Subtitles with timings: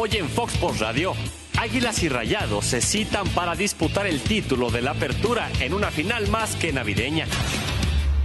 [0.00, 1.12] Hoy en Fox Sports Radio,
[1.58, 6.28] Águilas y Rayados se citan para disputar el título de la apertura en una final
[6.28, 7.26] más que navideña.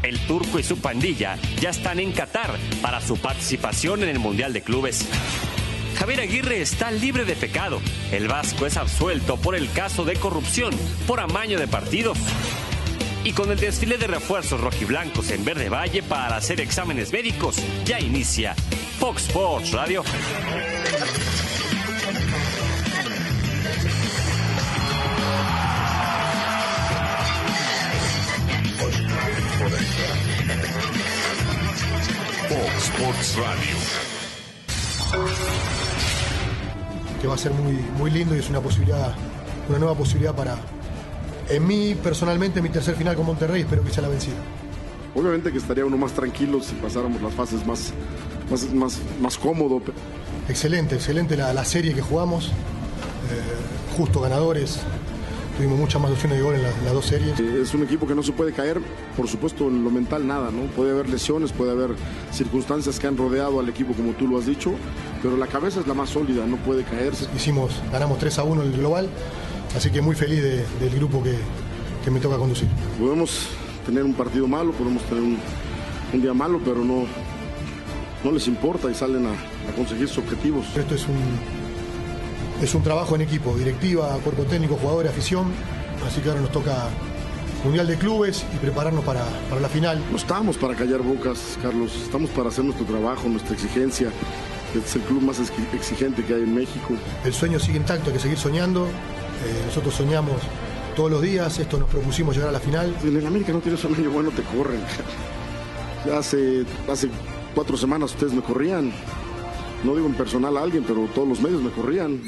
[0.03, 2.51] El turco y su pandilla ya están en Qatar
[2.83, 5.07] para su participación en el Mundial de Clubes.
[5.97, 7.81] Javier Aguirre está libre de pecado.
[8.11, 10.75] El Vasco es absuelto por el caso de corrupción
[11.07, 12.13] por amaño de partido.
[13.23, 17.99] Y con el desfile de refuerzos rojiblancos en Verde Valle para hacer exámenes médicos, ya
[17.99, 18.53] inicia
[18.99, 20.03] Fox Sports Radio.
[32.97, 33.75] Sports Radio.
[37.21, 39.13] que va a ser muy, muy lindo y es una posibilidad,
[39.69, 40.57] una nueva posibilidad para,
[41.49, 44.35] en mí personalmente, mi tercer final con Monterrey, espero que sea la vencida.
[45.15, 47.93] Obviamente que estaría uno más tranquilo si pasáramos las fases más,
[48.51, 49.81] más, más, más cómodo.
[50.49, 52.51] Excelente, excelente la, la serie que jugamos, eh,
[53.97, 54.79] justo ganadores,
[55.57, 57.39] tuvimos muchas más opciones de gol en, la- en las dos series.
[57.39, 58.81] Eh, Es un equipo que no se puede caer,
[59.15, 60.63] por supuesto en lo mental nada, ¿no?
[60.75, 61.91] Puede haber lesiones, puede haber
[62.31, 64.71] circunstancias que han rodeado al equipo como tú lo has dicho,
[65.21, 67.27] pero la cabeza es la más sólida, no puede caerse.
[67.35, 69.07] Hicimos, ganamos 3 a 1 el global,
[69.75, 71.35] así que muy feliz de- del grupo que,
[72.03, 72.67] que me toca conducir.
[72.99, 73.47] Podemos
[73.85, 75.37] tener un partido malo, podemos tener un,
[76.13, 77.03] un día malo, pero no,
[78.23, 80.65] no les importa y salen a, a conseguir sus objetivos.
[80.75, 81.15] Esto es un,
[82.63, 85.51] es un trabajo en equipo, directiva, cuerpo técnico, jugadores, afición,
[86.07, 86.87] así que ahora nos toca
[87.63, 90.01] Mundial de Clubes y prepararnos para, para la final.
[90.11, 94.09] No estamos para callar bocas, Carlos, estamos para hacer nuestro trabajo, nuestra exigencia.
[94.75, 96.95] Es el club más exi- exigente que hay en México.
[97.23, 98.85] El sueño sigue intacto, hay que seguir soñando.
[98.85, 100.33] Eh, nosotros soñamos
[100.95, 102.93] todos los días, esto nos propusimos llegar a la final.
[103.03, 104.79] En el América no tienes un año bueno, te corren.
[106.05, 107.07] Ya hace, hace
[107.55, 108.91] cuatro semanas ustedes me corrían.
[109.83, 112.21] No digo en personal a alguien, pero todos los medios me corrían.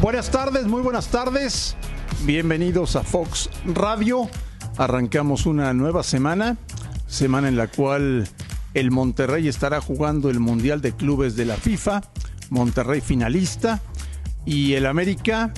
[0.00, 1.76] Buenas tardes, muy buenas tardes.
[2.24, 4.28] Bienvenidos a Fox Radio.
[4.76, 6.56] Arrancamos una nueva semana,
[7.08, 8.28] semana en la cual
[8.74, 12.02] el Monterrey estará jugando el Mundial de Clubes de la FIFA,
[12.50, 13.82] Monterrey finalista,
[14.44, 15.52] y el América,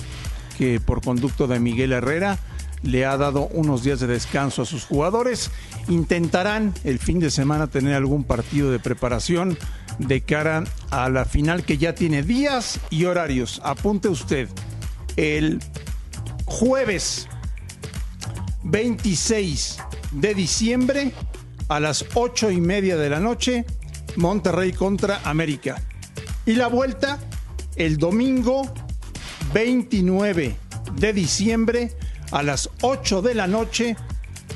[0.57, 2.39] que por conducto de Miguel Herrera
[2.83, 5.51] le ha dado unos días de descanso a sus jugadores,
[5.87, 9.57] intentarán el fin de semana tener algún partido de preparación
[9.99, 13.61] de cara a la final que ya tiene días y horarios.
[13.63, 14.47] Apunte usted,
[15.15, 15.59] el
[16.45, 17.27] jueves
[18.63, 19.77] 26
[20.11, 21.11] de diciembre
[21.67, 23.65] a las 8 y media de la noche,
[24.15, 25.81] Monterrey contra América.
[26.45, 27.19] Y la vuelta
[27.75, 28.73] el domingo
[29.53, 30.55] 29
[30.95, 31.91] de diciembre
[32.31, 33.95] a las 8 de la noche,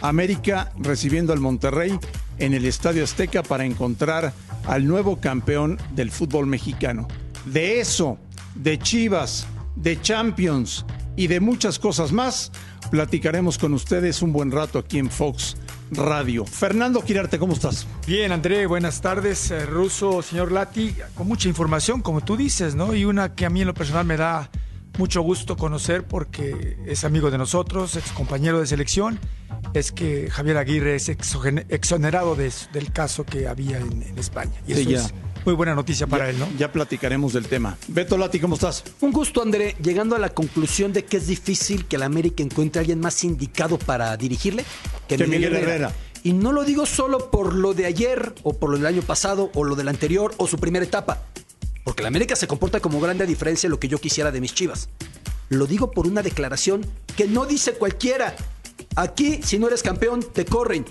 [0.02, 1.98] América recibiendo al Monterrey
[2.40, 4.34] en el Estadio Azteca para encontrar
[4.66, 7.08] al nuevo campeón del fútbol mexicano.
[7.46, 8.18] De eso,
[8.56, 12.52] de Chivas, de Champions y de muchas cosas más,
[12.90, 15.58] platicaremos con ustedes un buen rato aquí en Fox
[15.92, 16.46] Radio.
[16.46, 17.86] Fernando Quirarte, ¿cómo estás?
[18.08, 19.52] Bien, André, buenas tardes.
[19.52, 22.96] Eh, Ruso, señor Lati, con mucha información, como tú dices, ¿no?
[22.96, 24.50] Y una que a mí en lo personal me da
[24.98, 29.20] mucho gusto conocer porque es amigo de nosotros, ex compañero de selección,
[29.74, 34.52] es que Javier Aguirre es exogen- exonerado de- del caso que había en, en España.
[34.68, 35.00] Y Sí, eso ya.
[35.06, 35.14] es
[35.46, 36.48] muy buena noticia para ya, él, ¿no?
[36.58, 37.78] Ya platicaremos del tema.
[37.88, 38.84] Beto Lati, ¿cómo estás?
[39.00, 42.80] Un gusto, André, llegando a la conclusión de que es difícil que el América encuentre
[42.80, 44.66] a alguien más indicado para dirigirle
[45.08, 45.92] que, Que Miguel Herrera.
[46.24, 49.50] Y no lo digo solo por lo de ayer, o por lo del año pasado,
[49.56, 51.24] o lo del anterior, o su primera etapa.
[51.84, 54.42] Porque el América se comporta como grande a diferencia de lo que yo quisiera de
[54.42, 54.90] mis chivas.
[55.50, 56.86] Lo digo por una declaración
[57.18, 58.36] que no dice cualquiera.
[58.96, 60.86] Aquí, si no eres campeón, te corren.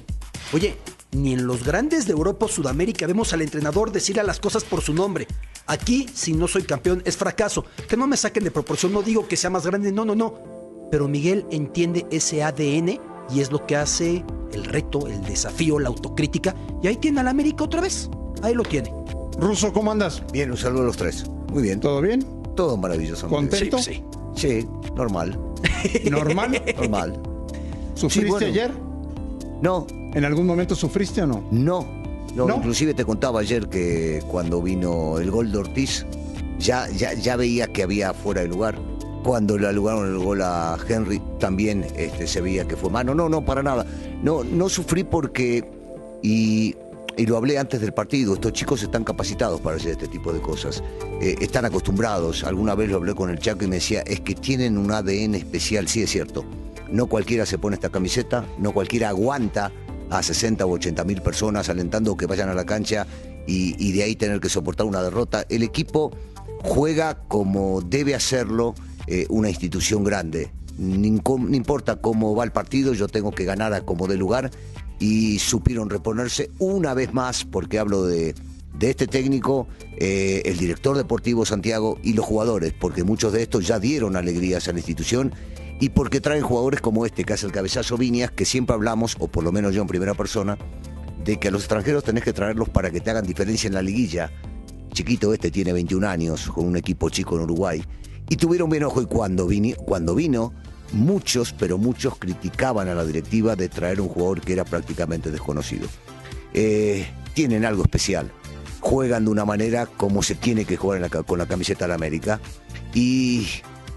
[0.52, 0.76] Oye,
[1.12, 4.64] ni en los grandes de Europa o Sudamérica vemos al entrenador decir a las cosas
[4.64, 5.26] por su nombre.
[5.66, 7.64] Aquí, si no soy campeón, es fracaso.
[7.88, 10.88] Que no me saquen de proporción, no digo que sea más grande, no, no, no.
[10.90, 13.00] Pero Miguel entiende ese ADN
[13.32, 16.54] y es lo que hace el reto, el desafío, la autocrítica.
[16.82, 18.10] Y ahí tiene al América otra vez.
[18.42, 18.92] Ahí lo tiene.
[19.40, 20.22] Ruso, ¿cómo andas?
[20.32, 21.24] Bien, un saludo a los tres.
[21.52, 21.80] Muy bien.
[21.80, 22.24] ¿Todo bien?
[22.54, 23.26] Todo maravilloso.
[23.28, 23.78] ¿Contento?
[23.78, 24.02] Sí,
[24.36, 24.60] sí.
[24.60, 25.38] Sí, normal.
[26.10, 26.62] ¿Normal?
[26.76, 27.20] Normal.
[27.94, 28.46] ¿Sufriste Sí, bueno.
[28.46, 28.70] ayer?
[29.62, 31.44] No, ¿En algún momento sufriste o no?
[31.50, 31.86] no,
[32.34, 32.46] no.
[32.46, 32.56] ¿No?
[32.56, 36.06] Inclusive te contaba ayer que cuando vino el gol de Ortiz,
[36.58, 38.78] ya, ya, ya veía que había fuera de lugar.
[39.24, 43.14] Cuando le alugaron el gol a Henry, también este, se veía que fue mano.
[43.14, 43.84] No, no, para nada.
[44.22, 45.68] No, no sufrí porque,
[46.22, 46.74] y,
[47.16, 50.40] y lo hablé antes del partido, estos chicos están capacitados para hacer este tipo de
[50.40, 50.82] cosas.
[51.20, 52.44] Eh, están acostumbrados.
[52.44, 55.34] Alguna vez lo hablé con el Chaco y me decía, es que tienen un ADN
[55.34, 56.44] especial, sí es cierto.
[56.90, 59.70] No cualquiera se pone esta camiseta, no cualquiera aguanta
[60.10, 63.06] a 60 o 80 mil personas alentando que vayan a la cancha
[63.46, 65.44] y, de ahí tener que soportar una derrota.
[65.48, 66.12] El equipo
[66.62, 68.74] juega como debe hacerlo
[69.06, 70.52] eh, una institución grande.
[70.78, 74.50] No importa cómo va el partido, yo tengo que ganar a como de lugar
[75.00, 78.34] y supieron reponerse una vez más, porque hablo de,
[78.78, 79.66] de este técnico,
[79.96, 84.68] eh, el director deportivo Santiago y los jugadores, porque muchos de estos ya dieron alegrías
[84.68, 85.32] a la institución
[85.80, 89.28] y porque traen jugadores como este, que hace el cabezazo Viñas, que siempre hablamos, o
[89.28, 90.58] por lo menos yo en primera persona,
[91.24, 93.82] de que a los extranjeros tenés que traerlos para que te hagan diferencia en la
[93.82, 94.30] liguilla.
[94.92, 97.82] Chiquito este tiene 21 años, con un equipo chico en Uruguay.
[98.28, 100.52] Y tuvieron bien ojo y cuando vino, cuando vino,
[100.92, 105.88] muchos, pero muchos criticaban a la directiva de traer un jugador que era prácticamente desconocido.
[106.54, 108.30] Eh, tienen algo especial.
[108.80, 111.94] Juegan de una manera como se tiene que jugar la con la camiseta de la
[111.94, 112.40] América.
[112.94, 113.46] Y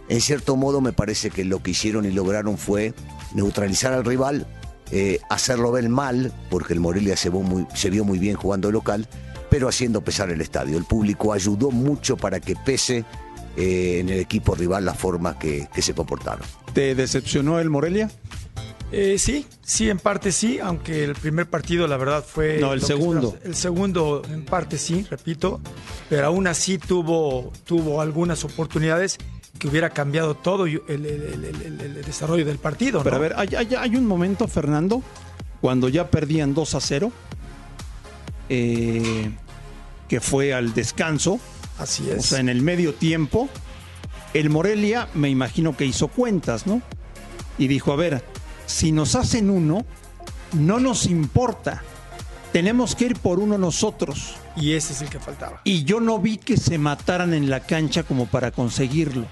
[0.10, 2.94] en cierto modo me parece que lo que hicieron y lograron fue
[3.34, 4.45] neutralizar al rival,
[4.92, 9.07] eh, hacerlo ver mal, porque el Morelia se vio muy bien jugando local,
[9.50, 10.78] pero haciendo pesar el estadio.
[10.78, 13.06] El público ayudó mucho para que pese
[13.58, 16.46] eh, en el equipo rival la forma que, que se comportaron.
[16.74, 18.10] ¿Te decepcionó el Morelia?
[18.92, 22.60] Eh, sí, sí, en parte sí, aunque el primer partido la verdad fue...
[22.60, 23.36] No, el segundo.
[23.44, 25.60] El segundo en parte sí, repito,
[26.10, 29.18] pero aún así tuvo, tuvo algunas oportunidades
[29.58, 33.02] que hubiera cambiado todo el, el- el- el- el- el desarrollo del partido.
[33.04, 35.02] Pero a ver, hay, hay- hay un momento, Fernando,
[35.60, 37.12] cuando ya perdían 2 a 0,
[38.50, 39.32] eh,
[40.08, 41.40] que fue al descanso,
[41.83, 42.25] Así o es.
[42.25, 43.50] sea, en el medio tiempo,
[44.33, 46.81] el Morelia me imagino que hizo cuentas, ¿no?
[47.57, 48.24] Y dijo, a ver,
[48.65, 49.85] si nos hacen uno,
[50.53, 51.83] no nos importa,
[52.51, 54.35] tenemos que ir por uno nosotros.
[54.56, 55.62] Y ese es el que faltaba.
[55.63, 59.25] Y yo no vi que se mataran en la cancha como para conseguirlo.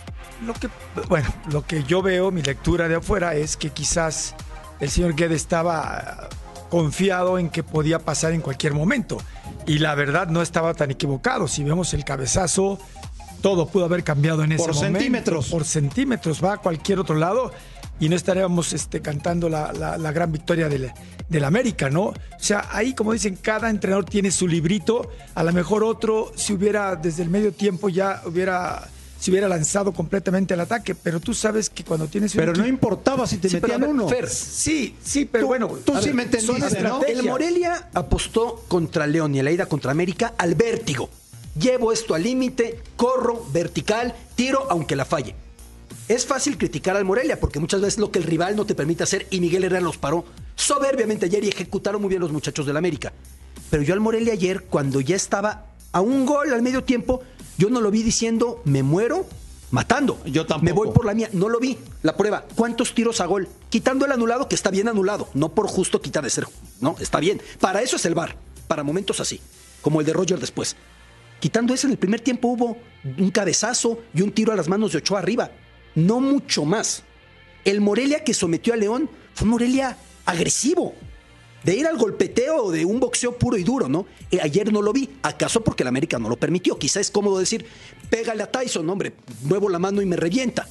[0.46, 0.70] Lo que,
[1.08, 4.34] bueno, lo que yo veo, mi lectura de afuera, es que quizás
[4.80, 6.30] el señor Guedes estaba
[6.72, 9.18] confiado en que podía pasar en cualquier momento.
[9.68, 11.48] Y la verdad no estaba tan equivocado.
[11.48, 12.80] Si vemos el cabezazo,
[13.42, 14.98] todo pudo haber cambiado en ese Por momento.
[15.00, 15.48] centímetros.
[15.50, 17.52] Por centímetros, va a cualquier otro lado
[18.00, 20.92] y no estaríamos este, cantando la, la- la gran victoria del,
[21.30, 22.06] del América, ¿no?
[22.06, 25.12] O sea, ahí, como dicen, cada entrenador tiene su librito.
[25.36, 28.88] A lo mejor otro, si hubiera desde el medio tiempo ya hubiera
[29.22, 32.64] se hubiera lanzado completamente al ataque, pero tú sabes que cuando tienes un Pero no
[32.64, 34.10] equipo- importaba si te Sí, metían ver, uno.
[34.10, 35.68] Fer, Sí, sí, pero Tú- bueno.
[35.86, 37.04] tú sí ver, me entendiste, ¿no?
[37.04, 41.08] El Morelia apostó contra León y en la ida contra América al vértigo.
[41.60, 45.36] Llevo esto al límite, corro, vertical, tiro aunque la falle.
[46.08, 49.04] Es fácil criticar al Morelia porque muchas veces lo que el rival no te permite
[49.04, 50.26] hacer y Miguel Herrera los paró
[50.56, 53.14] soberbiamente ayer y ejecutaron muy bien los muchachos del América.
[53.70, 57.22] Pero yo al Morelia ayer, cuando ya estaba a un gol al medio tiempo,
[57.62, 59.28] yo no lo vi diciendo me muero
[59.70, 60.20] matando.
[60.26, 60.66] Yo tampoco.
[60.66, 61.30] Me voy por la mía.
[61.32, 61.78] No lo vi.
[62.02, 62.44] La prueba.
[62.56, 63.48] ¿Cuántos tiros a gol?
[63.70, 65.30] Quitando el anulado, que está bien anulado.
[65.36, 66.48] No por justo quitar de ser.
[66.80, 67.40] No, está bien.
[67.60, 68.36] Para eso es el VAR.
[68.68, 69.40] Para momentos así.
[69.84, 70.76] Como el de Roger después.
[71.40, 74.94] Quitando eso, en el primer tiempo hubo un cabezazo y un tiro a las manos
[74.94, 75.52] de Ochoa arriba.
[75.94, 77.04] No mucho más.
[77.64, 80.96] El Morelia que sometió a León fue un Morelia agresivo.
[81.64, 84.06] De ir al golpeteo o de un boxeo puro y duro, ¿no?
[84.32, 85.10] Eh, ayer no lo vi.
[85.22, 86.78] ¿Acaso porque el América no lo permitió?
[86.80, 87.66] Quizá es cómodo decir,
[88.10, 89.14] pégale a Tyson, hombre,
[89.44, 90.68] muevo la mano y me revienta.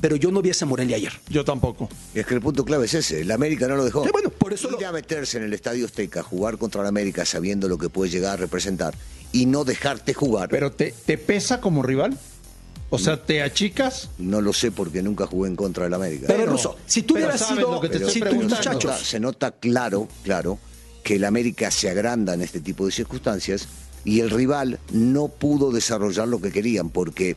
[0.00, 1.12] Pero yo no vi a ese Morelia ayer.
[1.28, 1.88] Yo tampoco.
[2.14, 4.04] Es que el punto clave es ese, el América no lo dejó.
[4.04, 6.86] Sí, bueno, por eso Ir lo- a meterse en el Estadio Azteca, jugar contra el
[6.86, 8.94] América sabiendo lo que puede llegar a representar
[9.32, 12.16] y no dejarte jugar, ¿Pero te, te pesa como rival?
[12.90, 14.08] O sea, ¿te achicas?
[14.18, 16.24] no lo sé porque nunca jugué en contra del América.
[16.26, 17.72] Pero, Pero- Russo, si tú hubieras sido.
[17.72, 18.56] lo que te Pero- si tus preguntando.
[18.56, 19.06] se nota, muchachos.
[19.06, 20.58] se nota claro, claro,
[21.02, 23.68] que el América se agranda en este tipo de circunstancias
[24.04, 27.36] y el rival no pudo desarrollar lo que querían porque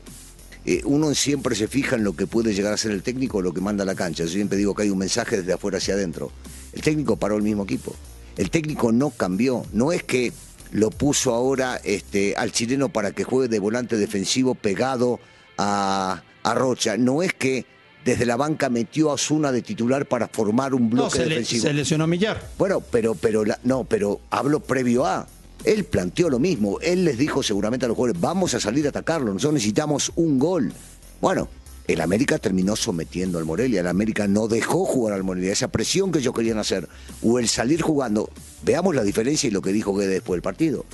[0.65, 3.41] eh, uno siempre se fija en lo que puede llegar a ser el técnico o
[3.41, 4.23] lo que manda a la cancha.
[4.23, 6.31] Yo siempre digo que hay un mensaje desde afuera hacia adentro.
[6.71, 7.95] El técnico paró el mismo equipo.
[8.37, 9.65] El técnico no cambió.
[9.73, 10.31] No es que
[10.71, 15.19] lo puso ahora este, al chileno para que juegue de volante defensivo pegado
[15.63, 16.97] a, a Rocha.
[16.97, 17.65] No es que
[18.03, 21.61] desde la banca metió a Osuna de titular para formar un No, bloque le- defensivo.
[21.63, 22.49] se lesionó a Millar.
[22.57, 25.27] Bueno, pero, pero, la- no, pero hablo previo a.
[25.63, 26.79] Él planteó lo mismo.
[26.81, 29.31] Él les dijo seguramente a los jugadores, vamos a salir a atacarlo.
[29.31, 30.73] Nosotros necesitamos un gol.
[31.21, 31.47] Bueno,
[31.87, 33.81] el América terminó sometiendo al Morelia.
[33.81, 35.51] El América no dejó jugar al Morelia.
[35.53, 36.89] Esa presión que ellos querían hacer.
[37.21, 38.31] O el salir jugando.
[38.63, 40.85] Veamos la diferencia y lo que dijo Guedes después del partido.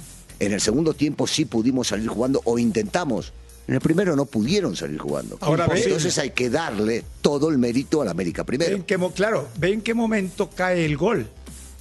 [0.42, 3.32] En el segundo tiempo sí pudimos salir jugando o intentamos.
[3.68, 5.38] En el primero no pudieron salir jugando.
[5.42, 8.76] Ahora ve- Entonces hay que darle todo el mérito al América primero.
[8.76, 11.28] en qué mo- claro, ve en qué momento cae el gol.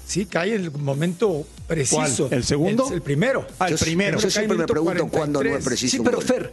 [0.06, 2.26] Sí, cae en el momento preciso.
[2.28, 2.32] ¿Cuál?
[2.38, 2.88] ¿El segundo?
[2.88, 3.46] El, el primero.
[3.58, 4.18] Ah, el Yo- primero.
[4.18, 5.64] Yo siempre me pregunto cuándo no es 43.
[5.64, 5.96] preciso.
[5.96, 6.20] Sí, pero.
[6.20, 6.52] Fer,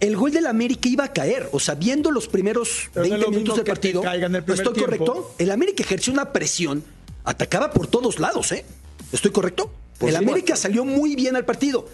[0.00, 1.48] el gol del América iba a caer.
[1.52, 4.80] O sea, viendo los primeros Pero no es 20 lo minutos del partido, ¿estoy tiempo.
[4.84, 5.34] correcto?
[5.38, 6.82] El América ejerció una presión
[7.24, 8.64] atacaba por todos lados, ¿eh?
[9.12, 9.72] ¿Estoy correcto?
[10.00, 10.16] El.
[10.16, 11.86] América salió muy bien al partido.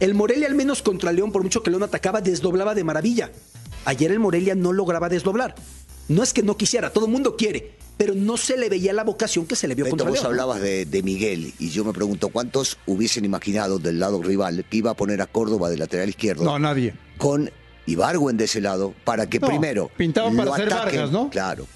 [0.00, 3.30] El Morelia, al menos contra León, por mucho que León atacaba, desdoblaba de maravilla.
[3.84, 5.54] Ayer el Morelia no lograba desdoblar.
[6.08, 9.04] No es que no quisiera, todo el mundo quiere, pero no se le veía la
[9.04, 10.26] vocación que se le vio Beto, contra vos León.
[10.26, 14.76] hablabas de, de Miguel y yo me pregunto cuántos hubiesen imaginado del lado rival que
[14.78, 16.92] iba a poner a Córdoba de lateral izquierdo No, nadie.
[17.16, 17.50] con
[17.86, 20.78] Ibargüen de ese lado para que No, primero pintaba lo para ataquen.
[20.78, 21.30] Vargas, ¿no?
[21.30, 21.66] Claro,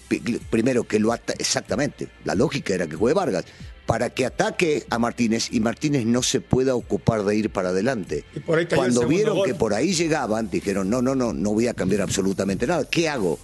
[0.50, 3.44] primero que lo ata exactamente, la lógica era que juegue Vargas
[3.86, 8.22] para que ataque a Martínez y Martínez no se pueda ocupar de ir para adelante.
[8.36, 9.46] Y por ahí cayó el Cuando vieron gol.
[9.46, 12.84] que por ahí llegaban, dijeron, no, no, no, no voy a cambiar absolutamente nada.
[12.84, 13.38] ¿Qué hago?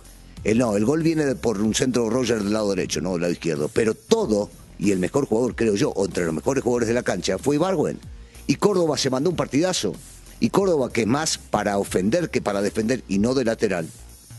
[0.44, 3.12] El, no, el gol viene de- por un centro de Roger del lado derecho, no
[3.12, 3.70] del lado izquierdo.
[3.72, 7.02] Pero todo, y el mejor jugador, creo yo, o entre los mejores jugadores de la
[7.02, 7.98] cancha, fue Ibargüen.
[8.46, 9.94] Y Córdoba se mandó un partidazo.
[10.40, 13.88] Y Córdoba, que más para ofender que para defender y no de lateral,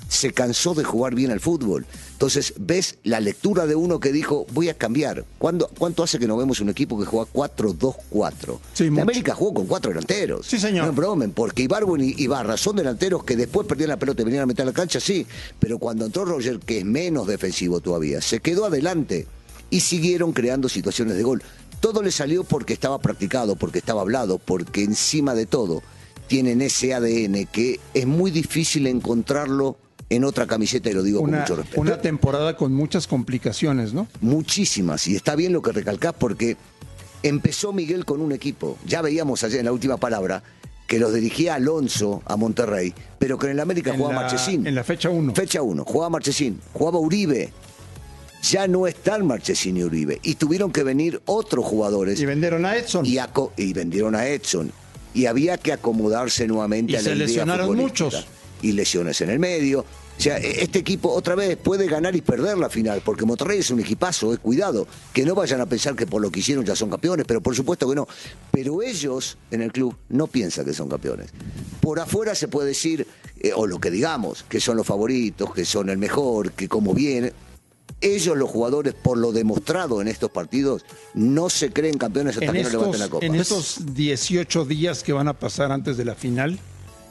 [0.07, 1.85] se cansó de jugar bien al fútbol.
[2.13, 5.25] Entonces, ves la lectura de uno que dijo, voy a cambiar.
[5.37, 8.59] ¿Cuándo, ¿Cuánto hace que no vemos un equipo que juega 4-2-4?
[8.73, 8.87] Sí.
[8.87, 10.45] América jugó con cuatro delanteros.
[10.45, 10.85] Sí, señor.
[10.85, 14.43] No bromen, porque Ibargüen y Ibarra son delanteros que después perdían la pelota y venían
[14.43, 15.25] a meter a la cancha, sí.
[15.59, 19.27] Pero cuando entró Roger, que es menos defensivo todavía, se quedó adelante
[19.69, 21.43] y siguieron creando situaciones de gol.
[21.85, 25.83] Todo le salió porque estaba practicado, porque estaba hablado, porque encima de todo
[26.25, 29.77] tienen ese ADN que es muy difícil encontrarlo
[30.09, 31.79] en otra camiseta y lo digo con Una, mucho respeto.
[31.81, 34.07] una temporada con muchas complicaciones, ¿no?
[34.21, 35.07] Muchísimas.
[35.07, 36.57] Y está bien lo que recalcás porque
[37.21, 38.79] empezó Miguel con un equipo.
[38.87, 40.41] Ya veíamos ayer en la última palabra
[40.87, 44.65] que los dirigía Alonso a Monterrey, pero que en el América En jugaba la- Marchesín.
[44.65, 45.35] en la fecha uno.
[45.35, 47.53] Fecha 1, jugaba Marchesín, jugaba Uribe.
[48.51, 50.19] Ya no están Marchesín y Uribe.
[50.23, 53.05] Y tuvieron que venir otros jugadores Y vendieron a Edson.
[53.05, 54.71] y, vendieron a Edson.
[55.13, 58.27] Y había que acomodarse nuevamente Y a la se idea lesionaron muchos.
[58.61, 59.79] Y lesiones en el medio.
[60.17, 63.59] O sea, e- este equipo otra vez puede ganar y perder la final, porque Monterrey
[63.59, 64.87] es un equipazo, es cuidado.
[65.13, 67.55] Que no vayan a pensar que por lo que hicieron ya son campeones, pero por
[67.55, 68.07] supuesto que no.
[68.51, 71.31] Pero ellos en el club no piensan que son campeones.
[71.81, 73.07] Por afuera se puede decir,
[73.39, 76.93] eh, o lo que digamos, que son los favoritos, que son el mejor, que como
[76.93, 77.33] viene.
[78.05, 82.51] Ellos, los jugadores, por lo demostrado en estos partidos, no se creen campeones hasta en
[82.53, 83.25] que no levanten estos, la copa.
[83.25, 86.59] en estos 18 días que van a pasar antes de la final,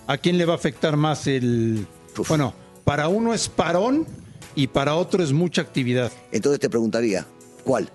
[0.07, 1.87] ¿a quién le va a afectar más el...
[2.17, 2.29] Uf.
[2.29, 4.07] Bueno, para uno es parón
[4.55, 6.13] y para otro es mucha actividad.
[6.31, 7.27] Entonces te preguntaría,
[7.65, 7.91] ¿cuál?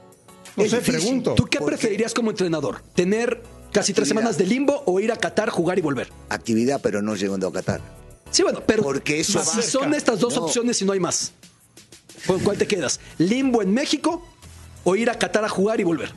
[0.57, 1.35] No Es sé, pregunto.
[1.35, 2.81] ¿Tú qué preferirías como entrenador?
[2.95, 3.41] ¿Tener
[3.71, 6.09] casi tres semanas de limbo o ir a Qatar, jugar y volver?
[6.27, 7.79] Actividad, pero no llegando a Qatar.
[8.31, 10.43] Sí, bueno, pero Porque eso si son estas dos No.
[10.43, 11.31] opciones y no hay más,
[12.25, 12.99] ¿con cuál te quedas?
[13.17, 14.25] ¿Limbo en México
[14.83, 16.11] o ir a Qatar a jugar y volver?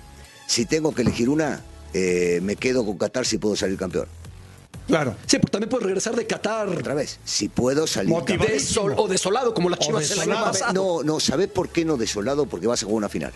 [0.46, 1.62] Si tengo que elegir una,
[1.94, 4.06] eh, me quedo con Qatar si puedo salir campeón.
[4.86, 5.14] Claro.
[5.26, 9.54] Sí, porque también puedes regresar de Qatar Otra vez, si puedo salir desol- o desolado
[9.54, 10.72] como las chivas el año pasado.
[10.72, 12.46] No, no, ¿sabés por qué no desolado?
[12.46, 13.32] Porque vas a jugar una final.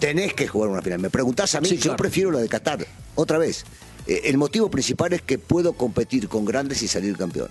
[0.00, 0.98] Tenés que jugar una final.
[0.98, 2.86] Me preguntás a mí, Sí, yo prefiero la de Qatar.
[3.14, 3.64] Otra vez,
[4.06, 7.48] eh, el motivo principal es que puedo competir con grandes y salir campeón.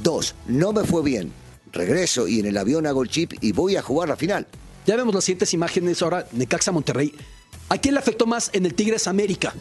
[0.00, 1.32] Dos, no me fue bien.
[1.72, 4.46] Regreso y en el avión hago el chip y voy a jugar la final.
[4.86, 7.12] Ya vemos las siguientes imágenes ahora, Necaxa Monterrey.
[7.68, 9.52] ¿A quién le afectó más en el Tigres América?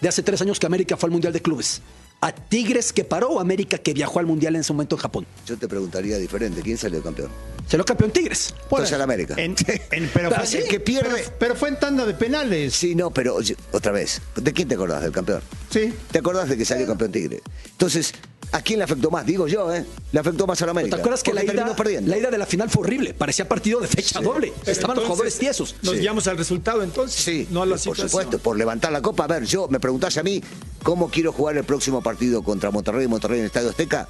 [0.00, 1.80] De hace tres años que América fue al Mundial de Clubes.
[2.22, 5.26] ¿A Tigres que paró o América que viajó al Mundial en ese momento en Japón?
[5.46, 7.30] Yo te preguntaría diferente, ¿quién salió campeón?
[7.72, 8.54] Lo campeón Tigres.
[8.64, 9.34] Entonces al América.
[9.36, 9.56] En-
[9.90, 12.74] en- pero, Pero fue, sí, que pierde- pero, pero fue en tanda de penales.
[12.74, 15.02] Sí, no, pero oye, otra vez, ¿de quién te acordás?
[15.02, 15.42] ¿Del campeón?
[15.70, 15.92] Sí.
[16.10, 17.40] ¿Te acordás de que salió campeón Tigre?
[17.72, 18.12] Entonces,
[18.52, 19.24] ¿a quién le afectó más?
[19.26, 19.84] Digo yo, ¿eh?
[20.12, 20.96] Le afectó más a la América.
[20.96, 22.10] ¿Te acuerdas que la ida, perdiendo.
[22.10, 23.14] la ida de la final fue horrible?
[23.14, 24.52] Parecía partido de fecha doble.
[24.60, 25.74] Pero Estaban los jugadores tiesos.
[25.82, 26.00] Nos Sí.
[26.00, 28.08] guiamos al resultado entonces, Sí, no a la por situación.
[28.10, 29.24] supuesto, por levantar la copa.
[29.24, 30.42] A ver, yo me preguntás a mí
[30.82, 34.08] cómo quiero jugar el próximo partido contra Monterrey y Monterrey en el Estadio Azteca.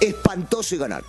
[0.00, 1.04] Espantoso y ganar.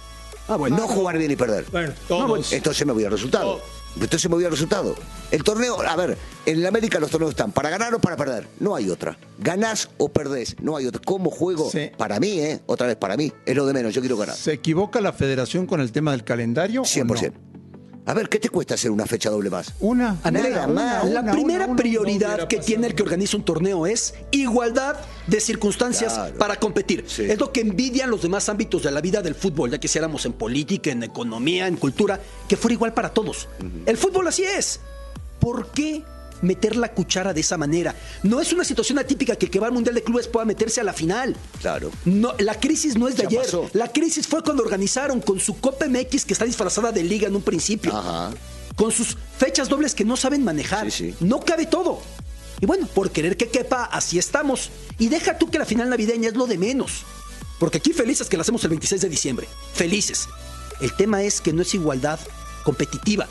[0.48, 0.76] Ah, bueno.
[0.76, 1.66] no jugar bien y perder.
[1.72, 2.28] Bueno, todos.
[2.28, 3.62] bueno, Entonces me voy al resultado.
[3.96, 4.96] Entonces me voy al resultado.
[5.32, 8.48] El torneo, a ver, en el América los torneos están para ganar o para perder.
[8.60, 9.18] No hay otra.
[9.40, 10.56] Ganás o perdés.
[10.62, 11.02] No hay otra.
[11.06, 11.72] ¿Cómo juego?
[11.98, 12.60] Para mí, ¿eh?
[12.66, 13.32] Otra vez, para mí.
[13.46, 13.94] Es lo de menos.
[13.94, 14.36] Yo quiero ganar.
[14.36, 16.82] ¿Se equivoca la federación con el tema del calendario?
[16.82, 17.34] o 100%.
[17.34, 17.51] no?
[18.12, 19.74] A ver, ¿qué te cuesta hacer una fecha doble más?
[19.80, 20.18] Una.
[20.22, 20.74] A nada, Nada una.
[20.84, 21.06] más.
[21.10, 21.76] la una, primera una, una.
[21.82, 26.38] prioridad que tiene el que organiza un torneo es igualdad de circunstancias Claro.
[26.38, 27.06] para competir.
[27.08, 27.24] Sí.
[27.24, 30.34] Es lo que envidian los demás ámbitos de la vida del fútbol, ya quisiéramos en
[30.34, 33.48] política, en economía, en cultura, que fuera igual para todos.
[33.86, 34.82] El fútbol así es.
[35.40, 36.04] ¿Por qué
[36.42, 37.96] meter la cuchara de esa manera?
[38.24, 40.82] No es una situación atípica que el que va al Mundial de Clubes pueda meterse
[40.82, 41.36] a la final.
[41.60, 41.92] Claro.
[42.06, 43.42] No, la crisis no es de Ya ayer.
[43.44, 43.70] pasó.
[43.74, 47.36] La crisis fue cuando organizaron con su Copa MX que está disfrazada de liga en
[47.36, 47.96] un principio.
[47.96, 48.32] Ajá.
[48.76, 50.90] Con sus fechas dobles que no saben manejar.
[50.92, 51.16] Sí, sí.
[51.20, 52.00] No cabe todo.
[52.60, 54.70] Y bueno, por querer que quepa, así estamos.
[55.00, 57.04] Y deja tú que la final navideña es lo de menos.
[57.60, 59.48] Porque aquí felices que la hacemos el 26 de diciembre.
[59.74, 60.28] Felices.
[60.80, 62.20] El tema es que no es igualdad
[62.64, 63.28] competitiva.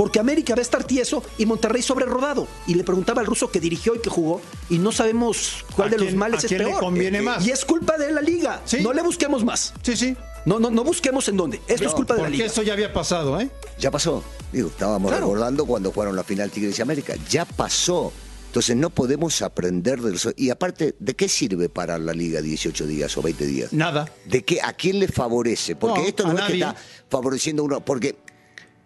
[0.00, 2.48] Porque América va a estar tieso y Monterrey sobre rodado.
[2.66, 4.40] Y le preguntaba al ruso que dirigió y que jugó
[4.70, 6.80] y no sabemos cuál ¿A de los males a es quién le peor.
[6.80, 7.46] conviene más?
[7.46, 8.62] Y es culpa de la liga.
[8.64, 8.78] Sí.
[8.80, 9.74] No le busquemos más.
[9.82, 10.16] Sí, sí.
[10.46, 11.60] No, no, no busquemos en dónde.
[11.68, 12.46] Esto es culpa de la Porque liga.
[12.50, 13.50] eso ya había pasado, ¿eh?
[13.78, 14.24] Ya pasó.
[14.50, 15.26] Digo, estábamos Claro.
[15.26, 17.14] recordando cuando jugaron la final Tigres y América.
[17.28, 18.10] Ya pasó.
[18.46, 20.28] Entonces no podemos aprender de los...
[20.36, 23.72] Y aparte, ¿de qué sirve para la liga 18 días o 20 días?
[23.74, 24.10] Nada.
[24.24, 24.60] ¿De qué?
[24.62, 25.76] ¿A quién le favorece?
[25.76, 26.64] Porque No, esto no es que nadie.
[26.64, 26.76] está
[27.10, 27.84] favoreciendo a uno.
[27.84, 28.16] Porque,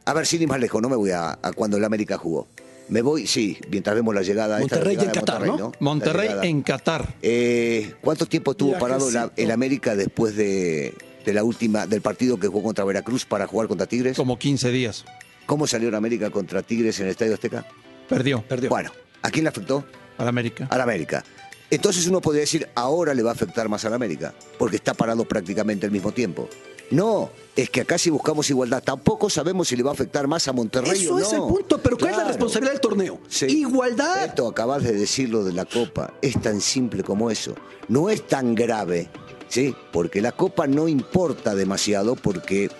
[0.04, 2.46] a ver, sin ir más lejos, no me voy a, a cuando el América jugó.
[2.88, 5.72] Me voy, sí, mientras vemos la llegada esta, la Monterrey llegada en Qatar, Monterrey, ¿no?
[5.72, 7.14] La Monterrey en Qatar.
[7.22, 10.94] Eh, ¿Cuánto tiempo estuvo parado la- el América después de,
[11.24, 14.16] de la última, del partido que jugó contra Veracruz para jugar contra Tigres?
[14.16, 15.04] Como 15 días.
[15.46, 17.66] ¿Cómo salió el América contra Tigres en el Estadio Azteca?
[18.08, 18.42] Perdió.
[18.46, 18.68] Perdió.
[18.68, 18.90] Bueno,
[19.22, 19.84] ¿a quién le afectó?
[20.18, 20.66] Al América.
[20.70, 21.24] Al América.
[21.70, 25.24] Entonces uno podría decir, ahora le va a afectar más al América, porque está parado
[25.24, 26.48] prácticamente al mismo tiempo.
[26.90, 30.46] No, es que acá si buscamos igualdad, tampoco sabemos si le va a afectar más
[30.48, 31.48] a Monterrey Eso o es el no.
[31.48, 31.78] punto.
[31.78, 33.20] Pero ¿cuál es la responsabilidad del torneo?
[33.28, 33.46] Sí.
[33.46, 34.24] Igualdad.
[34.26, 36.14] Esto acabas de decirlo de la Copa.
[36.20, 37.54] Es tan simple como eso.
[37.88, 39.08] No es tan grave,
[39.48, 39.74] ¿sí?
[39.92, 42.70] Porque la Copa no importa demasiado porque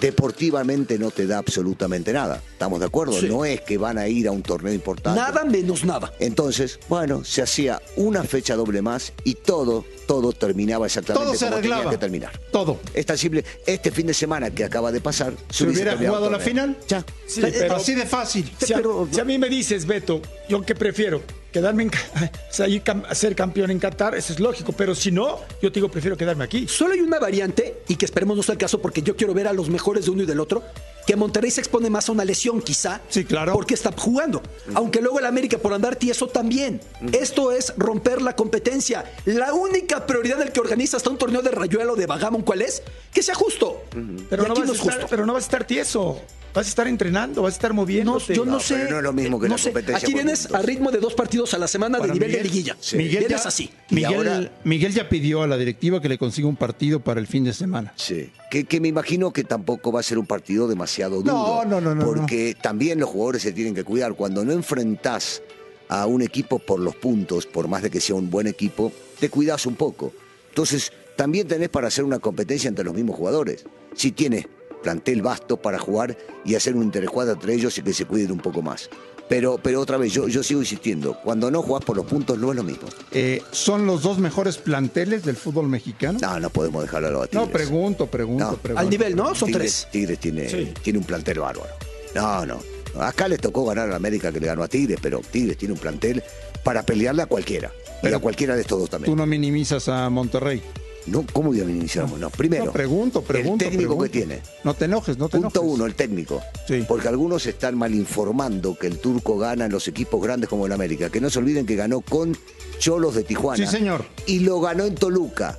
[0.00, 2.42] deportivamente no te da absolutamente nada.
[2.52, 3.20] ¿Estamos de acuerdo?
[3.20, 3.28] Sí.
[3.28, 5.18] No es que van a ir a un torneo importante.
[5.20, 6.12] Nada menos nada.
[6.20, 11.46] Entonces, bueno, se hacía una fecha doble más y todo, todo terminaba exactamente Todo se
[11.46, 12.38] como tenía que terminar.
[12.52, 12.80] Todo.
[12.94, 13.44] Es tan simple.
[13.66, 17.04] Este fin de semana que acaba de pasar, hubiese hubiera jugado la final, Ya.
[17.26, 18.50] Sí, pero- así de fácil.
[18.64, 21.22] Si a, Pero- si a mí me dices, Beto, yo qué prefiero,
[21.60, 21.88] quedarme en,
[22.50, 25.40] o sea, ir cam- a ser campeón en Qatar, eso es lógico, pero si no,
[25.62, 26.68] yo te digo, prefiero quedarme aquí.
[26.68, 29.48] Solo hay una variante, y que esperemos no sea el caso, porque yo quiero ver
[29.48, 30.62] a los mejores de uno y del otro,
[31.06, 33.00] que Monterrey se expone más a una lesión, quizá.
[33.08, 33.52] Sí, claro.
[33.52, 34.42] Porque está jugando.
[34.74, 36.80] Aunque luego el América, por andar tieso, también.
[37.12, 39.04] Esto es romper la competencia.
[39.24, 42.82] La única prioridad del que organiza hasta un torneo de rayuelo de Bagamon, ¿cuál es?
[43.14, 43.84] Que sea justo.
[44.28, 45.06] Pero Y no, aquí vas no a es estar, justo.
[45.08, 46.20] pero no vas a estar tieso,
[46.56, 48.34] vas a estar entrenando, vas a estar No, moviéndote.
[48.34, 48.88] yo no, No, sé.
[48.90, 49.70] no es lo mismo que no la sé.
[49.70, 52.76] competencia Aquí vienes a ritmo de dos partidos a la semana de nivel de liguilla.
[52.80, 52.96] Sí.
[52.96, 53.70] Miguel vienes ya, así.
[53.90, 57.20] Y Miguel, ahora- Miguel ya pidió a la directiva que le consiga un partido para
[57.20, 57.92] el fin de semana.
[57.96, 61.32] Sí, que, que me imagino que tampoco va a ser un partido demasiado duro.
[61.32, 64.14] No, no, no, no, Porque también los jugadores se tienen que cuidar.
[64.14, 65.42] Cuando no enfrentás
[65.88, 69.28] a un equipo por los puntos, por más de que sea un buen equipo, te
[69.28, 70.12] cuidas un poco.
[70.48, 73.64] Entonces, también tenés para hacer una competencia entre los mismos jugadores.
[73.94, 74.46] Si tienes
[74.86, 78.38] plantel vasto para jugar y hacer un interjuego entre ellos y que se cuiden un
[78.38, 78.88] poco más.
[79.28, 82.50] Pero, pero otra vez, yo, yo sigo insistiendo, cuando no jugás por los puntos no
[82.50, 82.86] es lo mismo.
[83.10, 86.20] Eh, ¿Son los dos mejores planteles del fútbol mexicano?
[86.22, 87.50] No, no podemos dejarlo a los No, Tigres.
[87.66, 88.56] pregunto, pregunto, No.
[88.58, 88.80] pregunto.
[88.80, 89.34] Al nivel, ¿no?
[89.34, 89.90] Son Tigres, tres.
[89.90, 90.72] Tigres tiene, Sí.
[90.80, 91.70] tiene un plantel bárbaro.
[92.14, 92.60] No, no.
[93.00, 95.80] Acá le tocó ganar a América que le ganó a Tigres, pero Tigres tiene un
[95.80, 96.22] plantel
[96.62, 97.72] para pelearle a cualquiera.
[97.84, 99.12] Pero Pero a cualquiera de estos dos también.
[99.12, 100.62] Tú no minimizas a Monterrey.
[101.06, 102.18] No, ¿Cómo iniciamos?
[102.18, 103.64] No, primero, No, pregunto, pregunto.
[103.64, 104.04] el técnico pregunto.
[104.04, 104.42] que tiene.
[104.64, 105.74] No te enojes, no te Punto enojes.
[105.76, 106.42] uno, el técnico.
[106.66, 106.84] Sí.
[106.88, 110.72] Porque algunos están mal informando que el turco gana en los equipos grandes como el
[110.72, 111.08] América.
[111.10, 112.36] Que no se olviden que ganó con
[112.78, 113.64] Cholos de Tijuana.
[113.64, 114.04] Sí, señor.
[114.26, 115.58] Y lo ganó en Toluca.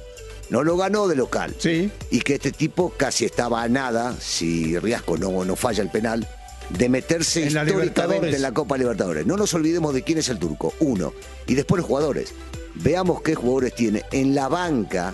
[0.49, 1.55] No lo ganó de local.
[1.57, 1.89] Sí.
[2.12, 6.27] Y que este tipo casi estaba a nada, si Riasco no, no falla el penal,
[6.69, 9.25] de meterse En históricamente en la Copa Libertadores.
[9.25, 10.73] No nos olvidemos de quién es el turco.
[10.79, 11.13] Uno.
[11.47, 12.33] Y después los jugadores.
[12.75, 15.13] Veamos qué jugadores tiene en la banca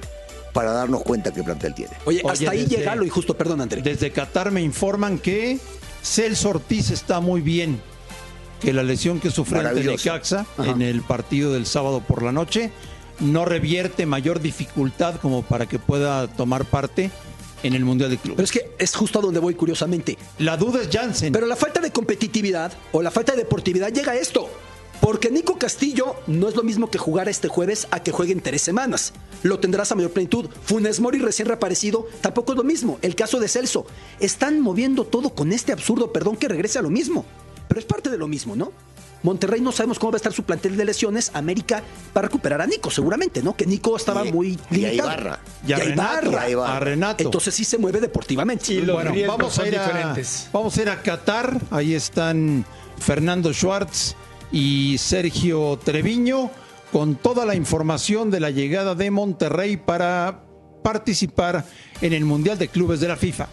[0.54, 1.94] para darnos cuenta qué plantel tiene.
[2.06, 3.82] Oye, Oye, hasta ahí desde- llega lo injusto, perdón, André.
[3.82, 5.60] Desde Qatar me informan que
[6.04, 7.82] Celso Ortiz está muy bien.
[8.62, 9.84] Que la lesión que sufrió ante.
[9.84, 12.72] Necaxa en el partido del sábado por la noche
[13.20, 17.12] no revierte mayor dificultad como para que pueda tomar parte
[17.64, 18.44] en el Mundial de Pero Clubes.
[18.46, 20.18] es que es justo a donde voy, curiosamente.
[20.40, 21.34] La duda es Jansen.
[21.34, 24.50] Pero la falta de competitividad o la falta de deportividad llega a esto.
[25.04, 28.40] Porque Nico Castillo no es lo mismo que jugar este jueves a que juegue en
[28.40, 29.12] tres semanas.
[29.42, 30.50] Lo tendrás a mayor plenitud.
[30.64, 33.00] Funes Mori recién reaparecido tampoco es lo mismo.
[33.02, 33.86] El caso de Celso.
[34.22, 37.26] Están moviendo todo con este absurdo, perdón que regrese a lo mismo.
[37.68, 38.72] Pero es parte de lo mismo, ¿no?
[39.24, 41.32] Monterrey no sabemos cómo va a estar su plantel de lesiones.
[41.34, 41.84] América
[42.16, 43.58] va a recuperar a Nico, seguramente, ¿no?
[43.58, 45.10] Que Nico estaba Y- muy y a limitado.
[45.12, 45.40] Ibarra.
[45.68, 46.78] Y a Renato, y a Ibarra.
[46.78, 47.24] a Renato.
[47.26, 48.74] Entonces sí se mueve deportivamente.
[48.74, 50.48] Y los bueno, vamos a, ir a, diferentes.
[50.54, 51.60] vamos a ir a Qatar.
[51.72, 52.66] Ahí están
[53.00, 54.16] Fernando Schwartz
[54.54, 56.52] y Sergio Treviño
[56.94, 60.44] con toda la información de la llegada de Monterrey para
[60.84, 61.66] participar
[62.02, 63.50] en el Mundial de Clubes de la FIFA.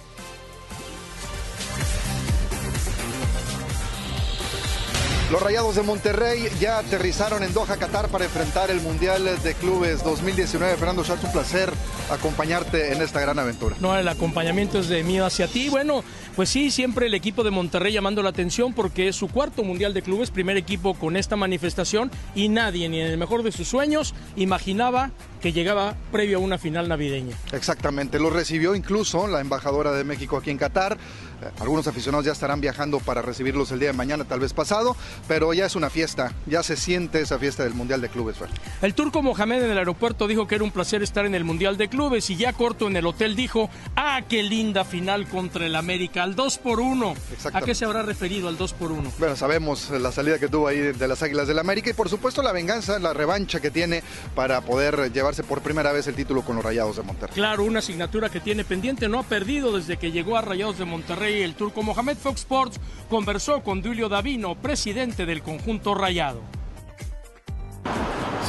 [5.30, 10.02] Los Rayados de Monterrey ya aterrizaron en Doha, Qatar para enfrentar el Mundial de Clubes
[10.02, 10.76] 2019.
[10.76, 11.72] Fernando Schatz, un placer
[12.10, 13.76] acompañarte en esta gran aventura.
[13.78, 15.68] No, el acompañamiento es de mío hacia ti.
[15.68, 16.02] Bueno,
[16.34, 19.94] pues sí, siempre el equipo de Monterrey llamando la atención porque es su cuarto Mundial
[19.94, 23.68] de Clubes, primer equipo con esta manifestación y nadie, ni en el mejor de sus
[23.68, 27.36] sueños, imaginaba que llegaba previo a una final navideña.
[27.52, 30.98] Exactamente, lo recibió incluso la embajadora de México aquí en Qatar.
[31.42, 34.96] Eh, Algunos aficionados ya estarán viajando para recibirlos el día de mañana, tal vez pasado,
[35.28, 38.36] pero ya es una fiesta, ya se siente esa fiesta del Mundial de Clubes.
[38.36, 38.48] Fer.
[38.82, 41.76] El turco Mohamed en el aeropuerto dijo que era un placer estar en el Mundial
[41.76, 45.76] de Clubes y ya corto en el hotel dijo, ah, qué linda final contra el
[45.76, 47.14] América, al 2 por 1.
[47.52, 49.12] ¿A qué se habrá referido al 2 por 1?
[49.18, 52.42] Bueno, sabemos la salida que tuvo ahí de las Águilas del América y por supuesto
[52.42, 54.02] la venganza, la revancha que tiene
[54.34, 57.34] para poder llevarse por primera vez el título con los Rayados de Monterrey.
[57.34, 60.84] Claro, una asignatura que tiene pendiente, no ha perdido desde que llegó a Rayados de
[60.84, 61.29] Monterrey.
[61.30, 66.40] El turco Mohamed Fox Sports conversó con Duilio Davino, presidente del conjunto Rayado.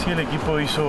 [0.03, 0.83] Sí, el equipo hizo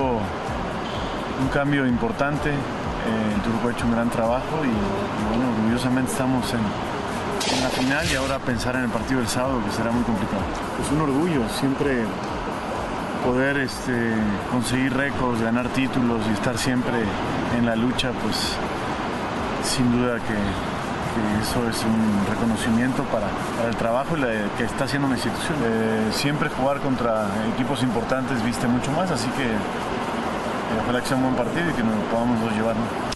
[1.41, 2.49] un cambio importante.
[2.49, 7.63] eh, el Turco ha hecho un gran trabajo y, y bueno, orgullosamente estamos en, en
[7.63, 10.41] la final y ahora pensar en el partido del sábado que será muy complicado.
[10.83, 12.03] Es un orgullo siempre
[13.25, 14.13] poder este,
[14.51, 16.95] conseguir récords, ganar títulos y estar siempre
[17.57, 18.35] en la lucha, pues
[19.63, 20.33] sin duda que,
[21.13, 23.27] que eso es un reconocimiento para,
[23.67, 24.21] el trabajo y
[24.57, 25.55] que está haciendo una institución.
[25.63, 31.17] Eh, siempre jugar contra equipos importantes viste mucho más, así que eh, ojalá que sea
[31.17, 33.12] un buen partido y que nos podamos dos llevarnos.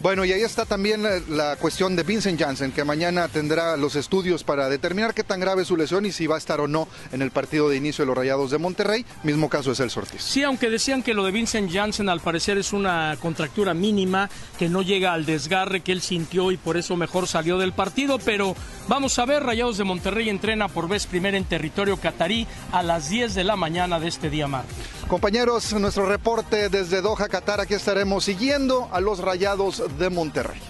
[0.00, 3.96] Bueno, y ahí está también eh, la cuestión de Vincent Janssen, que mañana tendrá los
[3.96, 6.68] estudios para determinar qué tan grave es su lesión y si va a estar o
[6.68, 9.04] no en el partido de inicio de los Rayados de Monterrey.
[9.24, 10.22] Mismo caso es el Ortiz.
[10.22, 14.68] Sí, aunque decían que lo de Vincent Janssen al parecer es una contractura mínima, que
[14.68, 18.54] no llega al desgarre que él sintió y por eso mejor salió del partido, pero
[18.86, 23.08] vamos a ver, Rayados de Monterrey entrena por vez primera en territorio catarí a las
[23.08, 24.76] 10 de la mañana de este día martes.
[25.08, 30.60] Compañeros, nuestro reporte desde Doha, Qatar, aquí estaremos siguiendo a los Rayados de Monterrey.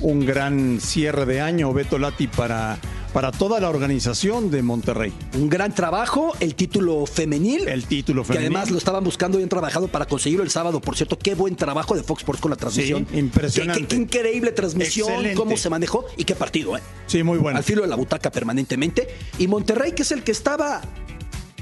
[0.00, 2.78] Un gran cierre de año, Beto Lati, para,
[3.12, 5.12] para toda la organización de Monterrey.
[5.34, 7.66] Un gran trabajo, el título femenil.
[7.66, 8.46] El título Que femenil.
[8.56, 10.80] además lo estaban buscando y han trabajado para conseguirlo el sábado.
[10.80, 13.06] Por cierto, qué buen trabajo de Fox Sports con la transmisión.
[13.10, 13.80] Sí, impresionante.
[13.82, 15.36] Qué, qué- qué increíble transmisión, Excelente.
[15.36, 16.82] cómo se manejó y qué partido, ¿eh?
[17.06, 17.56] Sí, muy bueno.
[17.58, 19.08] Al filo de la butaca permanentemente.
[19.38, 20.82] Y Monterrey, que es el que estaba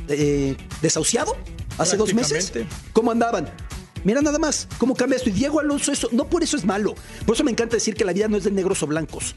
[0.08, 1.36] eh, desahuciado
[1.78, 2.52] hace dos meses.
[2.92, 3.48] ¿Cómo andaban?
[4.04, 5.30] Mira nada más cómo cambia esto.
[5.30, 6.94] Y Diego Alonso, eso, no por eso es malo.
[7.26, 9.34] Por eso me encanta decir que la vida no es de negros o blancos.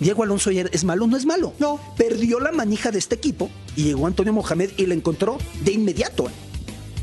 [0.00, 1.54] Diego Alonso ayer es malo, no es malo.
[1.58, 1.80] No.
[1.96, 6.26] Perdió la manija de este equipo y llegó Antonio Mohamed y la encontró de inmediato.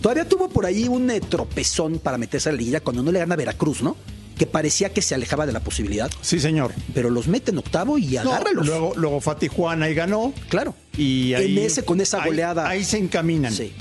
[0.02, 3.20] Todavía tuvo por ahí un eh, tropezón para meterse a la liguilla cuando no le
[3.20, 3.96] gana a Veracruz, ¿no?
[4.38, 6.12] Que parecía que se alejaba de la posibilidad.
[6.22, 6.74] Sí, señor.
[6.94, 8.66] Pero los mete en octavo y No, agárralos.
[8.66, 10.34] luego, luego fue a Tijuana y ganó.
[10.50, 10.76] Claro.
[10.98, 12.68] Y ahí, en ese, con esa ahí- goleada.
[12.68, 13.54] Ahí, se encaminan.
[13.54, 13.72] Sí.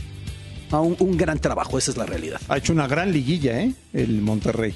[0.72, 2.40] A un, un gran trabajo, esa es la realidad.
[2.48, 3.72] Ha hecho una gran liguilla, ¿eh?
[3.92, 4.74] El Monterrey.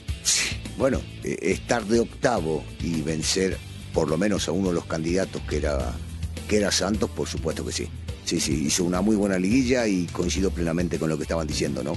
[0.79, 3.57] Bueno, eh, estar de octavo y vencer
[3.95, 5.95] por lo menos a uno de los candidatos que era,
[6.49, 7.89] que era Santos, por supuesto que sí.
[8.27, 11.83] Sí, sí, hizo una muy buena liguilla y coincido plenamente con lo que estaban diciendo,
[11.83, 11.97] ¿no?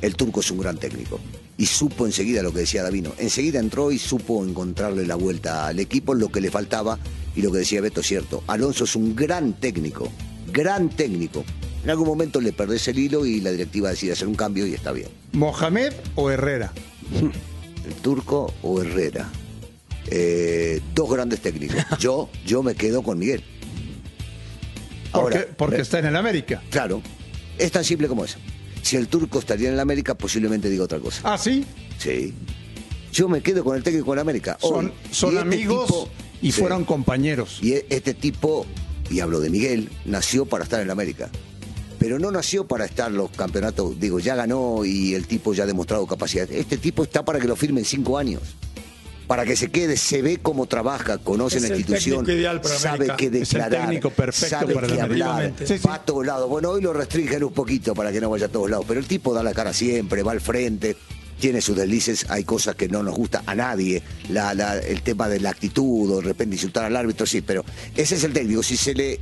[0.00, 1.18] El turco es un gran técnico
[1.58, 3.12] y supo enseguida lo que decía Davino.
[3.18, 6.98] Enseguida entró y supo encontrarle la vuelta al equipo, lo que le faltaba
[7.34, 8.44] y lo que decía Beto es cierto.
[8.46, 10.08] Alonso es un gran técnico,
[10.52, 11.44] gran técnico.
[11.84, 14.74] En algún momento le perdés el hilo y la directiva decide hacer un cambio y
[14.74, 15.08] está bien.
[15.32, 16.72] ¿Mohamed o Herrera?
[17.86, 19.28] el turco o Herrera.
[20.06, 21.76] Eh, dos grandes técnicos.
[22.00, 23.42] Yo, yo me quedo con Miguel.
[25.12, 26.62] Porque, Ahora, porque eh, está en el América.
[26.70, 27.02] Claro,
[27.58, 28.38] es tan simple como eso.
[28.82, 31.20] Si el turco estaría en el América, posiblemente diga otra cosa.
[31.24, 31.64] Ah, sí.
[31.98, 32.32] Sí.
[33.12, 34.56] Yo me quedo con el técnico en América.
[34.62, 34.70] Hoy.
[34.70, 36.08] Son, son Y este amigos tipo-
[36.42, 36.60] y Sí.
[36.60, 37.58] fueron compañeros.
[37.62, 38.66] Y este tipo,
[39.10, 41.28] y hablo de Miguel, nació para estar en la América.
[42.00, 45.66] Pero no nació para estar los campeonatos, digo, ya ganó y el tipo ya ha
[45.66, 46.50] demostrado capacidad.
[46.50, 48.40] Este tipo está para que lo firmen cinco años.
[49.28, 52.60] Para que se quede, se ve cómo trabaja, conoce Es la el institución, técnico ideal
[52.60, 55.52] para sabe qué Es el declarar, técnico perfecto sabe el qué hablar.
[55.58, 55.86] Sí, sí.
[55.86, 56.48] va a todos lados.
[56.48, 59.06] Bueno, hoy lo restringen un poquito para que no vaya a todos lados, pero el
[59.06, 60.96] tipo da la cara siempre, va al frente,
[61.38, 65.28] tiene sus deslices, hay cosas que no nos gusta a nadie, la, la- el tema
[65.28, 68.62] de la actitud o de repente insultar al árbitro, sí, pero ese es el técnico,
[68.64, 69.20] si se le,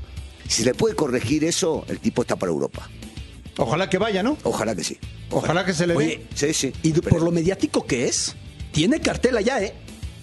[0.48, 2.90] si se le puede corregir eso, el tipo está para Europa.
[3.58, 4.36] Ojalá que vaya, ¿no?
[4.42, 4.98] Ojalá que sí.
[5.30, 6.26] Ojalá que se le Oye, dé.
[6.34, 6.72] Sí, sí.
[6.82, 8.34] Y Pero- por lo mediático que es,
[8.72, 9.74] tiene cartel allá, ¿eh?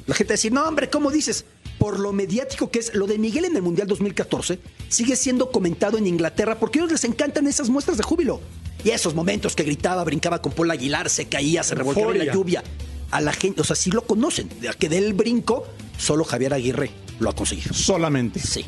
[0.08, 1.46] La gente decir, no, hombre, ¿cómo dices?
[1.78, 5.98] Por lo mediático que es, lo de Miguel en el Mundial 2014 sigue siendo comentado
[5.98, 8.40] en Inglaterra porque a ellos les encantan esas muestras de júbilo.
[8.84, 12.34] Y esos momentos que gritaba, brincaba con Paul Aguilar, se caía, se revolcaba en la
[12.34, 12.64] lluvia.
[13.12, 14.48] A la gente, o sea, sí lo conocen.
[14.62, 15.66] De que del brinco,
[15.98, 17.74] solo Javier Aguirre lo ha conseguido.
[17.74, 18.40] Solamente.
[18.40, 18.64] Sí.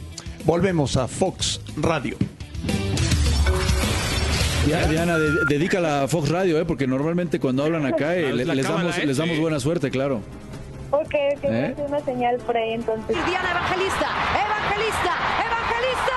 [0.48, 2.16] Volvemos a Fox Radio.
[4.66, 6.64] Diana, de- dedícala a Fox Radio, ¿eh?
[6.64, 9.06] porque normalmente cuando hablan acá eh, le- les, damos, ¿eh?
[9.06, 9.42] les damos Sí.
[9.42, 10.22] buena suerte, claro.
[10.92, 11.76] Ok, a ¿Eh?
[11.86, 13.14] una señal por ahí entonces.
[13.26, 14.08] Diana Evangelista,
[14.40, 15.14] Evangelista,
[15.46, 16.14] Evangelista.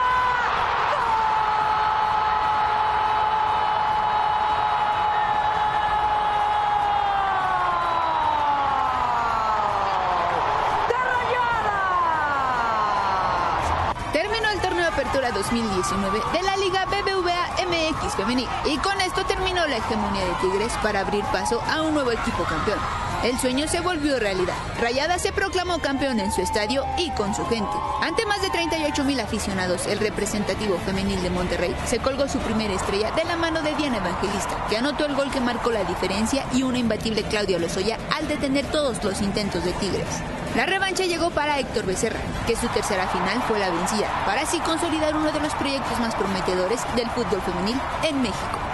[14.12, 19.24] Terminó el torneo de apertura 2019 de la Liga BBVA MX femenil y con esto
[19.24, 22.78] terminó la hegemonía de Tigres para abrir paso a un nuevo equipo campeón.
[23.24, 24.54] El sueño se volvió realidad.
[24.78, 27.72] Rayada se proclamó campeón en su estadio y con su gente.
[28.02, 32.74] Ante más de 38 mil aficionados, el representativo femenil de Monterrey se colgó su primera
[32.74, 36.44] estrella de la mano de Diana Evangelista, que anotó el gol que marcó la diferencia
[36.52, 40.20] y una imbatible Claudia Lozoya al detener todos los intentos de Tigres.
[40.56, 44.58] La revancha llegó para Héctor Becerra, que su tercera final fue la vencida, para así
[44.58, 48.69] consolidar uno de los proyectos más prometedores del fútbol femenil en México.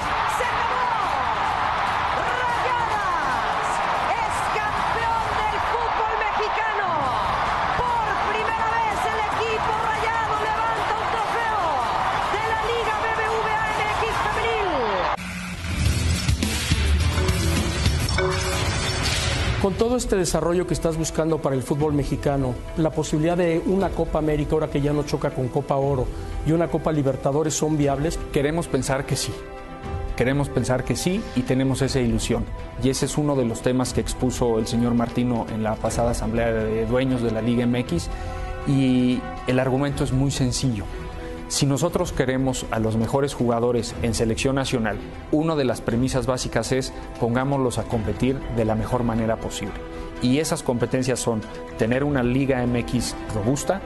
[19.66, 23.88] Con todo este desarrollo que estás buscando para el fútbol mexicano, la posibilidad de una
[23.88, 26.06] Copa América, ahora que ya no choca con Copa Oro,
[26.46, 28.16] y una Copa Libertadores son viables?
[28.32, 29.32] Queremos pensar que sí.
[30.16, 32.44] Queremos pensar que sí y tenemos esa ilusión.
[32.80, 36.12] Y ese es uno de los temas que expuso el señor Martino en la pasada
[36.12, 38.08] asamblea de dueños de la Liga MX.
[38.68, 40.84] Y el argumento es muy sencillo.
[41.48, 44.98] Si nosotros queremos a los mejores jugadores en selección nacional,
[45.30, 49.74] una de las premisas básicas es pongámoslos a competir de la mejor manera posible.
[50.22, 51.42] Y esas competencias son
[51.78, 53.80] tener una Liga MX robusta,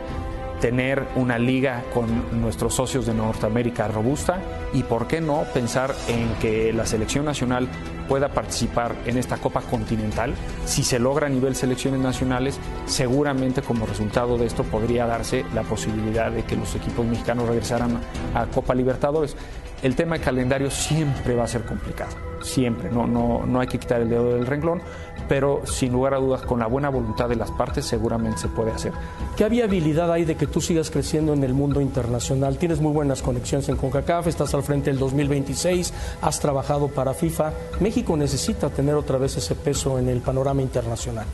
[0.61, 4.40] tener una liga con nuestros socios de Norteamérica robusta
[4.73, 7.68] y, por qué no, pensar en que la selección nacional
[8.09, 10.35] pueda participar en esta Copa Continental.
[10.66, 15.62] Si se logra a nivel selecciones nacionales, seguramente como resultado de esto podría darse la
[15.62, 18.01] posibilidad de que los equipos mexicanos regresaran
[18.35, 19.37] a Copa Libertadores.
[19.83, 22.12] El tema de calendario siempre va a ser complicado,
[22.43, 24.83] siempre, no, no, no hay que quitar el dedo del renglón,
[25.27, 28.73] pero sin lugar a dudas, con la buena voluntad de las partes, seguramente se puede
[28.73, 28.93] hacer.
[29.37, 32.59] ¿Qué viabilidad hay de que tú sigas creciendo en el mundo internacional?
[32.59, 37.53] Tienes muy buenas conexiones en CONCACAF, estás al frente del 2026, has trabajado para FIFA.
[37.81, 41.25] México necesita tener otra vez ese peso en el panorama internacional.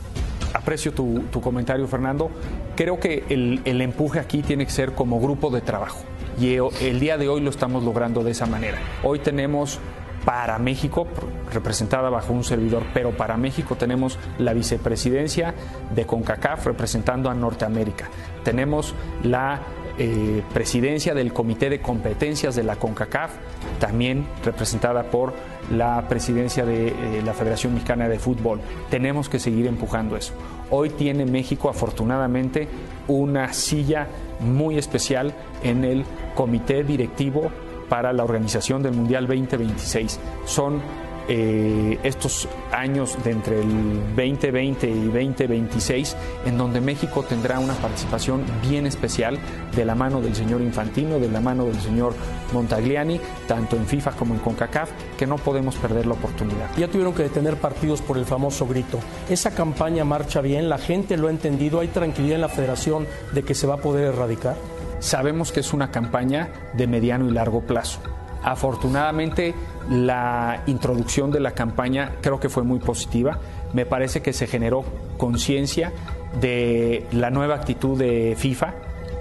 [0.53, 2.29] Aprecio tu, tu comentario, Fernando.
[2.77, 6.03] Creo que el, el empuje aquí tiene que ser como grupo de trabajo.
[6.39, 8.77] Y el día de hoy lo estamos logrando de esa manera.
[9.03, 9.79] Hoy tenemos
[10.23, 11.07] para México,
[11.51, 15.55] representada bajo un servidor, pero para México tenemos la vicepresidencia
[15.95, 18.09] de CONCACAF representando a Norteamérica.
[18.43, 19.61] Tenemos la
[19.97, 23.31] eh, presidencia del Comité de Competencias de la CONCACAF,
[23.79, 25.33] también representada por
[25.71, 28.59] la presidencia de eh, la Federación Mexicana de Fútbol.
[28.89, 30.33] Tenemos que seguir empujando eso.
[30.69, 32.67] Hoy tiene México afortunadamente
[33.07, 34.07] una silla
[34.39, 37.51] muy especial en el comité directivo
[37.89, 40.19] para la organización del Mundial 2026.
[40.45, 40.81] Son
[41.27, 48.43] eh, estos años de entre el 2020 y 2026 en donde México tendrá una participación
[48.61, 49.37] bien especial
[49.75, 52.13] de la mano del señor Infantino, de la mano del señor
[52.53, 56.69] Montagliani, tanto en FIFA como en CONCACAF, que no podemos perder la oportunidad.
[56.77, 58.99] Ya tuvieron que detener partidos por el famoso grito.
[59.29, 63.43] Esa campaña marcha bien, la gente lo ha entendido, hay tranquilidad en la federación de
[63.43, 64.55] que se va a poder erradicar.
[64.99, 67.99] Sabemos que es una campaña de mediano y largo plazo.
[68.43, 69.53] Afortunadamente,
[69.89, 73.39] la introducción de la campaña creo que fue muy positiva.
[73.73, 74.83] Me parece que se generó
[75.17, 75.91] conciencia
[76.39, 78.73] de la nueva actitud de FIFA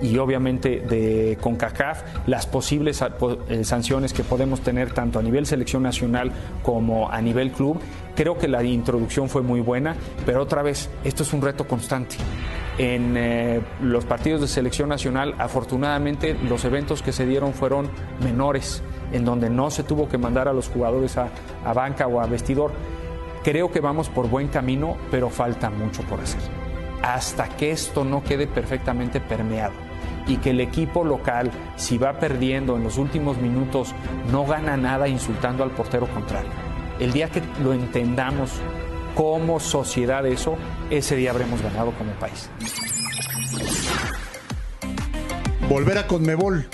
[0.02, 3.02] y obviamente de CONCACAF, las posibles
[3.48, 7.80] eh, sanciones que podemos tener tanto a nivel selección nacional como a nivel club.
[8.14, 12.16] Creo que la introducción fue muy buena, pero otra vez, esto es un reto constante.
[12.78, 17.88] En eh, los partidos de selección nacional, afortunadamente, los eventos que se dieron fueron
[18.22, 21.28] menores, en donde no se tuvo que mandar a los jugadores a,
[21.64, 22.72] a banca o a vestidor.
[23.42, 26.40] Creo que vamos por buen camino, pero falta mucho por hacer.
[27.02, 29.74] Hasta que esto no quede perfectamente permeado
[30.26, 33.94] y que el equipo local, si va perdiendo en los últimos minutos,
[34.32, 36.50] no gana nada insultando al portero contrario.
[36.98, 38.50] El día que lo entendamos
[39.14, 40.56] como sociedad eso,
[40.90, 42.50] ese día habremos ganado como país.
[45.68, 46.68] Volver a Conmebol.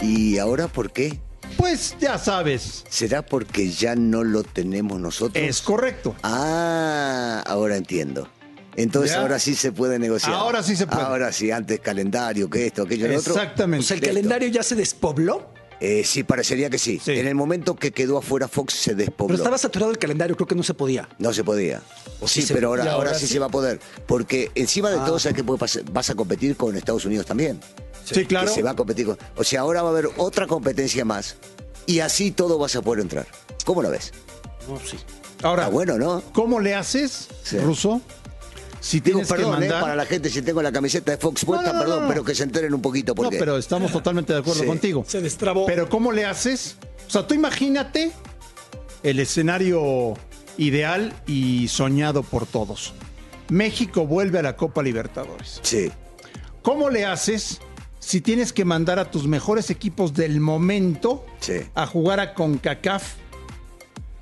[0.00, 1.20] ¿Y ahora por qué?
[1.56, 2.84] Pues ya sabes.
[2.88, 5.42] ¿Será porque ya no lo tenemos nosotros?
[5.42, 6.14] Es correcto.
[6.22, 8.28] Ah, ahora entiendo.
[8.76, 9.22] Entonces ¿Ya?
[9.22, 10.34] ahora sí se puede negociar.
[10.34, 11.02] Ahora sí se puede.
[11.02, 13.34] Ahora sí, antes calendario, que esto, aquello, lo otro.
[13.34, 13.84] Exactamente.
[13.84, 15.50] O sea, el calendario ya se despobló.
[15.80, 17.00] Eh, sí, parecería que sí.
[17.06, 19.28] En el momento que quedó afuera Fox se despobló.
[19.28, 21.08] Pero estaba saturado el calendario, creo que no se podía.
[21.18, 21.82] No se podía.
[22.20, 23.34] O sí, sí se- pero ahora, ahora, ahora sí, sí.
[23.34, 23.78] se va a poder.
[24.06, 25.04] Porque encima de Ah.
[25.04, 25.84] todo, ¿sabes pasar?
[25.92, 27.60] Vas a competir con Estados Unidos también.
[28.04, 28.46] Sí, claro.
[28.48, 29.18] Que se va a competir con...
[29.36, 31.36] O sea, ahora va a haber otra competencia más.
[31.86, 33.26] Y así todo vas a poder entrar.
[33.64, 34.12] ¿Cómo lo ves?
[34.68, 34.96] No, sí.
[35.42, 36.22] Ahora, Está bueno, ¿no?
[36.32, 37.28] ¿cómo le haces.
[37.62, 38.00] Ruso,
[38.86, 39.80] si Digo, tienes que eh, mandar...
[39.80, 42.08] para la gente si tengo la camiseta de Fox puesta, No, no, no, perdón, no.
[42.08, 44.66] pero que se enteren un poquito No, porque pero estamos totalmente de acuerdo Sí.
[44.66, 45.04] contigo.
[45.08, 45.66] Se destrabó.
[45.66, 46.76] Pero ¿cómo le haces?
[47.06, 48.12] O sea, tú imagínate
[49.02, 50.14] el escenario
[50.56, 52.94] ideal y soñado por todos.
[53.48, 55.60] México vuelve a la Copa Libertadores.
[55.62, 55.90] Sí.
[56.62, 57.60] ¿Cómo le haces
[57.98, 61.60] si tienes que mandar a tus mejores equipos del momento Sí.
[61.74, 63.14] a jugar a CONCACAF?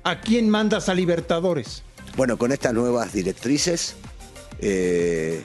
[0.03, 1.83] ¿A quién mandas a Libertadores?
[2.17, 3.95] Bueno, con estas nuevas directrices,
[4.59, 5.43] eh,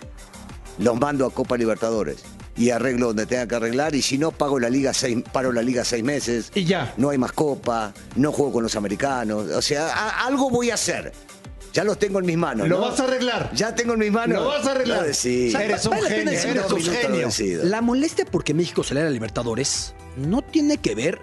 [0.78, 2.18] los mando a Copa Libertadores
[2.56, 3.94] y arreglo donde tenga que arreglar.
[3.94, 6.50] Y si no, pago la liga seis, paro la liga seis meses.
[6.54, 6.92] Y ya.
[6.96, 9.46] No hay más Copa, no juego con los americanos.
[9.50, 11.12] O sea, a- algo voy a hacer.
[11.72, 12.68] Ya los tengo en mis manos.
[12.68, 12.82] Lo ¿no?
[12.88, 13.50] vas a arreglar.
[13.54, 14.42] Ya tengo en mis manos.
[14.42, 15.04] Lo vas a arreglar.
[15.06, 15.24] Eres
[15.86, 16.92] un vale genio, decir eres una un cosa.
[16.92, 17.26] genio.
[17.26, 17.64] decido.
[17.64, 21.20] La molestia porque México saliera a Libertadores no tiene que ver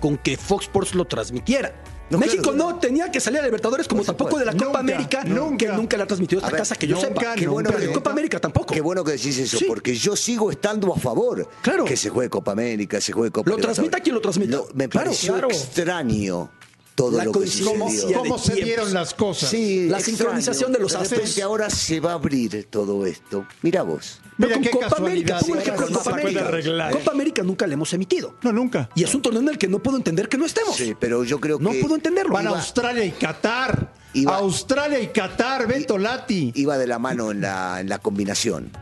[0.00, 1.72] con que Fox Sports lo transmitiera.
[2.10, 4.52] No, México claro, no tenía que salir a Libertadores como tampoco de la.
[4.52, 5.56] Copa Nunca, América, nunca.
[5.66, 7.34] que nunca la ha transmitido esta A ver, casa que yo nunca, sepa.
[7.34, 8.72] Qué bueno Pero que- de Copa América tampoco.
[8.74, 9.66] Qué bueno que decís eso, Sí.
[9.68, 11.84] porque yo sigo estando a favor Claro.
[11.84, 14.56] que se juegue Copa América, se juegue Copa Lo transmita quien lo transmita.
[14.56, 16.50] Lo- me Claro, pareció extraño
[16.98, 18.08] todo La lo que coincidencia sucedió.
[18.08, 19.50] de ¿Cómo se dieron las cosas?
[19.50, 20.16] Sí, La extraño.
[20.18, 21.38] sincronización de los astros.
[21.38, 23.46] ahora se va a abrir todo esto.
[23.62, 24.20] Mira vos.
[24.36, 26.48] Pero Mira con qué Copa América, Sí, ejemplo de no Copa se puede América.
[26.48, 26.92] arreglar.
[26.92, 28.34] Copa América nunca la hemos emitido.
[28.42, 28.88] No, nunca.
[28.96, 30.76] Y es un torneo en el que no puedo entender que no estemos.
[30.76, 32.32] Sí, pero yo creo No que puedo entenderlo.
[32.34, 33.92] Van a Australia y Qatar.
[34.14, 36.52] Iba- Australia y Qatar, Beto Lati.
[36.56, 38.72] iba de la mano en la, en la combinación.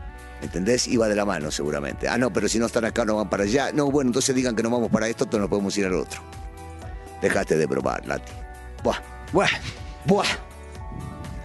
[0.41, 0.87] ¿Entendés?
[0.87, 2.07] Iba de la mano seguramente.
[2.07, 3.71] Ah, no, pero si no están acá no van para allá.
[3.73, 6.21] No, bueno, entonces digan que no vamos para esto, entonces no podemos ir al otro.
[7.21, 8.31] Dejaste de probar, Lati.
[8.83, 8.97] Buah,
[9.33, 9.49] Buah,
[10.05, 10.25] buah.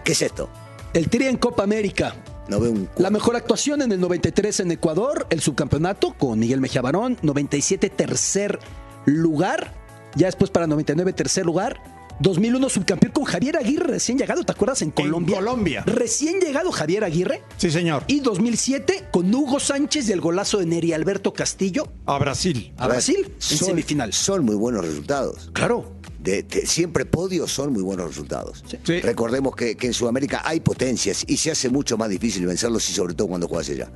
[0.03, 0.49] ¿qué es esto?
[0.93, 2.15] El Tri en Copa América.
[2.47, 2.89] No veo un...
[2.97, 7.89] La mejor actuación en el 93 en Ecuador, el subcampeonato con Miguel Mejía Barón, 97
[7.89, 8.59] tercer
[9.05, 9.73] lugar,
[10.15, 11.81] ya después para 99 tercer lugar,
[12.19, 14.81] 2001 subcampeón con Javier Aguirre recién llegado, ¿te acuerdas?
[14.81, 15.35] En Colombia.
[15.37, 15.83] Colombia.
[15.85, 17.41] Recién llegado Javier Aguirre.
[17.57, 18.03] Sí, señor.
[18.07, 22.73] Y 2007 con Hugo Sánchez y el golazo de Neri Alberto Castillo A Brasil.
[22.77, 24.13] a, Brasil en son- semifinal.
[24.13, 25.49] Son muy buenos resultados.
[25.53, 25.91] Claro.
[26.19, 28.63] De, de- siempre podios son muy buenos resultados.
[28.85, 28.99] Sí.
[29.01, 32.93] Recordemos que, que en Sudamérica hay potencias y se hace mucho más difícil vencerlos y
[32.93, 33.91] sobre todo cuando juegas allá.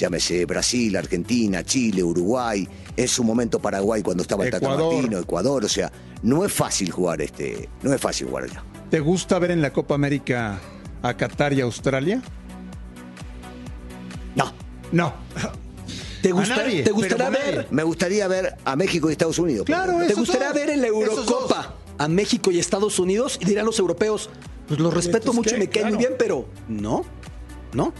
[0.00, 4.66] Llámese Brasil, Argentina, Chile, Uruguay, en su momento Paraguay cuando estaba el Tata.
[4.66, 8.64] Martino, Ecuador, o sea, no es fácil jugar este, no es fácil jugar allá.
[8.88, 10.58] ¿Te gusta ver en la Copa América
[11.02, 12.22] a Qatar y Australia?
[14.34, 14.52] No,
[14.90, 15.12] No.
[16.22, 17.54] ¿Te, gusta- nadie, ¿te gustaría ver?
[17.56, 17.66] nadie.
[17.70, 19.66] me gustaría ver a México y Estados Unidos.
[19.66, 19.98] Claro.
[20.06, 23.38] ¿Te gustaría ver en la Eurocopa a México y Estados Unidos?
[23.40, 24.30] Y dirán los europeos,
[24.66, 27.04] pues los respeto ¿Estos mucho y me caen muy bien, pero no,
[27.74, 27.92] no.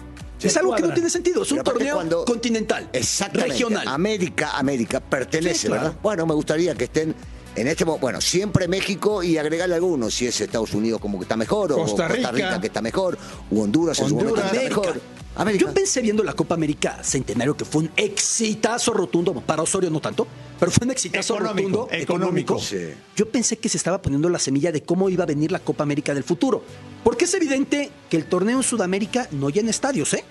[0.42, 1.42] Es algo que no tiene sentido.
[1.42, 3.52] Es un torneo cuando- continental, Exactamente.
[3.54, 3.86] regional.
[3.88, 5.82] América, América pertenece, Sí, claro.
[5.82, 5.98] ¿verdad?
[6.02, 7.14] Bueno, me gustaría que estén
[7.56, 11.24] en este momento, bueno, siempre México y agregarle algunos, si es Estados Unidos como que
[11.24, 12.30] está mejor, Costa o Costa Rica.
[12.30, 13.18] Rica que está mejor,
[13.54, 14.50] o Honduras en su momento Honduras.
[14.52, 14.80] que está América.
[14.94, 15.20] mejor.
[15.36, 15.64] América.
[15.66, 20.00] Yo pensé viendo la Copa América Centenario que fue un exitazo rotundo, para Osorio no
[20.00, 20.26] tanto,
[20.58, 22.58] pero fue un exitazo Económico, rotundo, económico.
[22.58, 22.88] Sí.
[23.16, 25.82] Yo pensé que se estaba poniendo la semilla de cómo iba a venir la Copa
[25.84, 26.62] América del futuro.
[27.04, 30.24] Porque es evidente que el torneo en Sudamérica no llena estadios, ¿eh?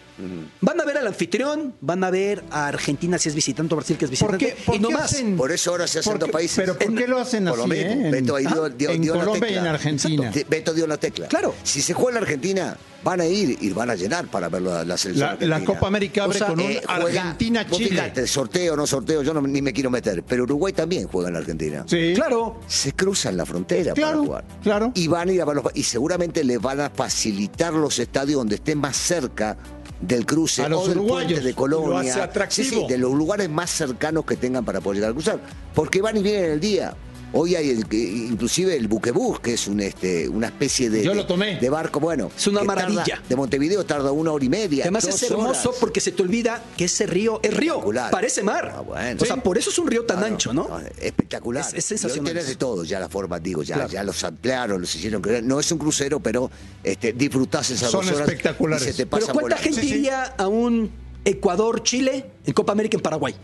[0.60, 3.98] Van a ver al anfitrión, van a ver a Argentina si es visitante o Brasil
[3.98, 4.46] que es ¿Por visitante.
[4.58, 5.14] qué, por y no qué más.
[5.14, 6.58] hacen- Por eso ahora se hacen por dos países.
[6.58, 7.62] Pero ¿por qué lo hacen Por así?
[7.62, 8.06] lo mismo.
[8.08, 8.12] eh?
[8.12, 10.28] Beto ahí dio- Ah, dio- en dio la Colombia y en Argentina.
[10.28, 10.50] Exacto.
[10.50, 11.28] Beto dio la tecla.
[11.30, 11.56] Claro.
[11.64, 14.62] Si se juega en la Argentina, van a ir y van a llenar para ver
[14.62, 15.38] la, la selección.
[15.42, 15.66] La, la.
[15.66, 17.90] Copa América abre O sea, con un eh, Argentina-Chile.
[17.90, 20.24] fíjate, sorteo no sorteo, yo no, ni me quiero meter.
[20.24, 21.84] Pero Uruguay también juega en la Argentina.
[21.88, 22.14] Sí.
[22.16, 22.60] Claro.
[22.68, 24.46] Se cruzan la frontera Claro, para jugar.
[24.64, 24.92] claro.
[24.96, 28.38] Y van a ir a ver los- Y seguramente les van a facilitar los estadios
[28.40, 29.58] donde estén más cerca
[30.02, 31.32] del cruce A los o del uruguayos.
[31.34, 32.30] puente de Colonia.
[32.50, 35.40] Sí, sí, de los lugares más cercanos que tengan para poder llegar a cruzar.
[35.74, 36.94] Porque van y vienen el día.
[37.32, 41.14] Hoy hay el, que- inclusive el buquebús, que es un, este, una especie de, Yo
[41.14, 41.60] lo de- tomé.
[41.60, 42.00] de barco.
[42.00, 43.22] Bueno, Es una tarda- maravilla.
[43.30, 44.84] de Montevideo tarda una hora y media.
[44.86, 45.80] Además es hermoso horas.
[45.80, 48.74] porque se te olvida que ese río es río, parece mar.
[48.76, 49.20] Ah, bueno.
[49.22, 50.68] O sea, por eso es un río tan no, ancho, ¿no?
[50.70, 51.64] no, espectacular.
[51.68, 52.36] Es- es Y sensacional.
[52.38, 53.90] hoy de todo, ya la forma, digo, ya, Claro.
[53.92, 55.22] ya los ampliaron, los hicieron.
[55.44, 56.50] No es un crucero, pero
[56.84, 58.88] este, disfrutás esas Son dos horas espectaculares.
[58.88, 59.64] y se te Pero ¿cuánta volando.
[59.64, 59.94] gente Sí, sí.
[59.96, 60.90] iría a un
[61.26, 63.36] Ecuador-Chile en Copa América en Paraguay?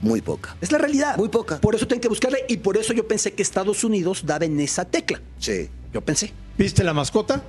[0.00, 0.56] Muy poca.
[0.60, 1.16] Es la realidad.
[1.16, 1.60] Muy poca.
[1.60, 4.58] Por eso tienen que buscarle y por eso yo pensé que Estados Unidos daba en
[4.60, 5.20] esa tecla.
[5.38, 5.68] Sí.
[5.92, 6.32] Yo pensé.
[6.56, 7.42] ¿Viste la mascota?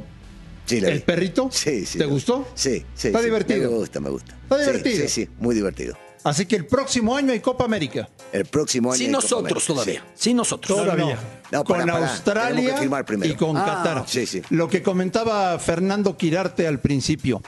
[0.65, 0.99] sí la ¿El vi.
[1.01, 1.49] perrito?
[1.51, 1.97] Sí, sí.
[1.97, 2.47] ¿Te gustó?
[2.55, 3.07] Sí, sí.
[3.07, 3.25] Está sí.
[3.25, 3.69] divertido.
[3.71, 4.33] Me gusta, me gusta.
[4.43, 5.01] Está Sí, divertido.
[5.01, 5.97] Sí, sí, muy divertido.
[6.23, 8.07] Así que el próximo año hay Copa América.
[8.31, 8.97] El próximo año.
[8.97, 9.73] Sin hay Copa nosotros América.
[9.73, 10.03] todavía.
[10.15, 10.77] Sin nosotros.
[10.77, 11.17] Todavía.
[11.51, 12.11] No, con para, para.
[12.11, 14.03] Australia Tenemos que y con Ah, Qatar.
[14.07, 14.41] sí, sí.
[14.51, 17.41] Lo que comentaba Fernando Quirarte al principio.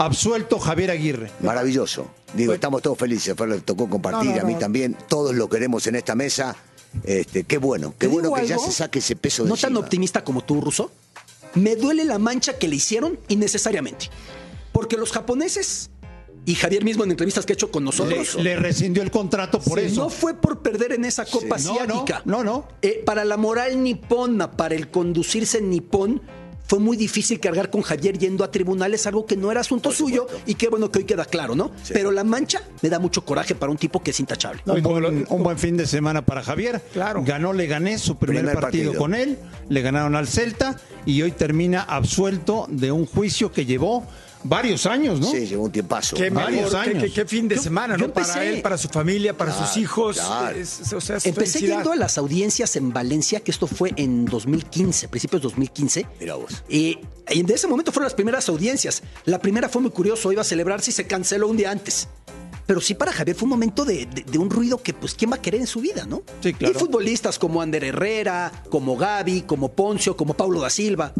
[0.00, 1.30] Absuelto Javier Aguirre.
[1.40, 2.06] Maravilloso.
[2.32, 3.34] Digo, estamos todos felices.
[3.36, 4.96] Fer le tocó compartir, No, no, a mí también.
[5.08, 6.56] Todos lo queremos en esta mesa.
[7.04, 9.76] Este, qué bueno, qué ¿Te bueno que ya se saque ese peso de No tan
[9.76, 10.90] optimista como tú, Ruso.
[11.54, 14.08] Me duele la mancha que le hicieron innecesariamente.
[14.72, 15.90] Porque los japoneses
[16.46, 18.36] y Javier mismo en entrevistas que ha hecho con nosotros.
[18.36, 20.04] Le, le rescindió el contrato por Sí, eso.
[20.04, 21.66] No fue por perder en esa Copa Sí.
[21.66, 22.22] No, Asiática.
[22.24, 22.68] no, no, no.
[22.80, 26.22] Eh, para la moral nipona, para el conducirse en nipón,
[26.70, 30.28] fue muy difícil cargar con Javier yendo a tribunales, algo que no era asunto suyo
[30.46, 31.72] y qué bueno que hoy queda claro, ¿no?
[31.92, 34.62] Pero la mancha me da mucho coraje para un tipo que es intachable.
[34.66, 36.80] un, buen, un buen fin de semana para Javier.
[36.92, 37.24] Claro.
[37.26, 39.02] Ganó Leganés su primer, Primer partido, partido.
[39.02, 39.36] con él.
[39.68, 44.06] Le ganaron al Celta y hoy termina absuelto de un juicio que llevó
[44.44, 45.30] varios años, ¿no?
[45.30, 46.16] Sí, llevó un tiempazo.
[46.16, 47.04] Qué, Varios mejor, años.
[47.04, 48.12] qué- qué fin de Yo- semana, yo ¿no?
[48.12, 50.16] Para él, para su familia, para sus hijos.
[50.16, 50.56] claro.
[50.56, 51.76] Es- o sea, es Empecé felicidad.
[51.78, 56.06] yendo a las audiencias en Valencia, que esto fue en 2015, principios de 2015.
[56.18, 56.62] Mira vos.
[56.68, 59.02] Y en ese momento fueron las primeras audiencias.
[59.24, 62.08] La primera fue muy curioso, iba a celebrarse y se canceló un día antes.
[62.70, 65.32] Pero sí para Javier fue un momento de, de- de un ruido que, pues, ¿quién
[65.32, 66.22] va a querer en su vida, no?
[66.40, 66.72] Sí, claro.
[66.72, 71.12] Y futbolistas como Ander Herrera, como Gaby, como Poncio, como Paulo da Silva.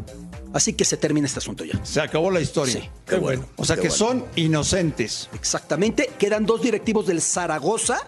[0.53, 1.85] Así que se termina este asunto ya.
[1.85, 2.75] Se acabó la historia.
[2.75, 2.89] Sí.
[3.05, 3.47] Qué bueno.
[3.57, 3.97] O sea que bueno.
[3.97, 5.29] son inocentes.
[5.35, 6.09] Exactamente.
[6.21, 7.99] Quedan dos directivos del Zaragoza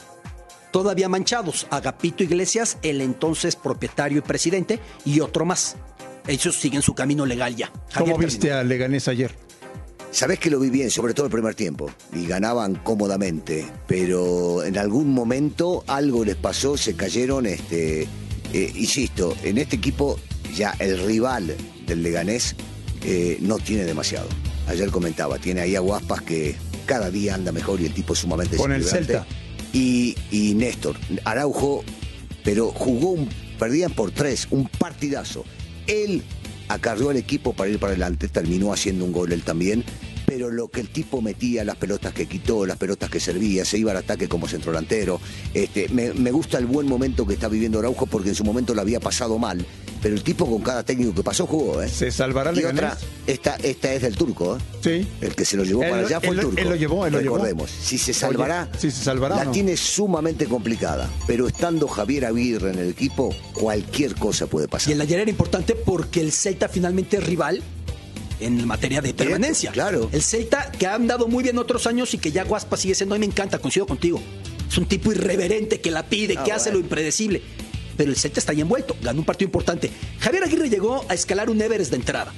[0.70, 1.66] todavía manchados.
[1.70, 5.74] Agapito Iglesias, el entonces propietario y presidente, y otro más.
[6.28, 7.72] Ellos siguen su camino legal ya.
[7.90, 9.34] Javier ¿Cómo viste a Leganés ayer?
[10.12, 14.76] Sabés que lo vi bien, sobre todo el primer tiempo, y ganaban cómodamente, pero en
[14.76, 18.02] algún momento algo les pasó, se cayeron, este,
[18.52, 20.20] eh, insisto, en este equipo
[20.54, 21.56] ya el rival
[21.86, 22.54] del Leganés
[23.04, 24.28] eh, no tiene demasiado.
[24.68, 28.18] Ayer comentaba, tiene ahí a Guaspas que cada día anda mejor y el tipo es
[28.18, 28.84] sumamente Con el.
[28.84, 29.26] Celta.
[29.72, 31.84] Y, y Néstor, Araujo,
[32.44, 35.46] pero jugó, un, perdían por tres, un partidazo.
[35.86, 36.22] Él
[36.68, 39.84] acarreó al equipo para ir para adelante, terminó haciendo un gol él también,
[40.34, 43.76] pero lo que el tipo metía, las pelotas que quitó, las pelotas que servía, se
[43.76, 45.20] iba al ataque como centrodelantero.
[45.52, 48.72] Este, me, me gusta el buen momento que está viviendo Araujo porque en su momento
[48.74, 49.62] lo había pasado mal,
[50.00, 51.82] pero el tipo con cada técnico que pasó jugó.
[51.82, 51.88] ¿eh?
[51.90, 52.82] ¿Se salvará Y Leganés?
[52.82, 54.60] otra, esta, esta es del turco, ¿eh?
[54.82, 55.06] Sí.
[55.20, 56.60] El que se lo llevó Él para allá fue él el turco.
[56.62, 57.34] él lo llevó, él lo llevó.
[57.36, 59.50] Recordemos, si se salvará, Oye, si se salvará la no.
[59.52, 61.10] tiene sumamente complicada.
[61.26, 64.92] Pero estando Javier Aguirre en el equipo, cualquier cosa puede Y pasar.
[64.94, 67.62] el ayer era importante porque el Celta finalmente es rival
[68.44, 69.70] en materia de permanencia.
[69.72, 70.08] claro.
[70.12, 73.14] El Celta que ha andado muy bien otros años y que ya Guaspa sigue siendo,
[73.14, 74.20] a mí me encanta, coincido contigo.
[74.68, 76.78] Es un tipo irreverente que la pide, Ah, que hace bueno.
[76.80, 77.42] lo impredecible.
[77.96, 79.90] Pero el Celta está ahí envuelto, ganó un partido importante.
[80.20, 82.32] Javier Aguirre llegó a escalar un Everest de entrada.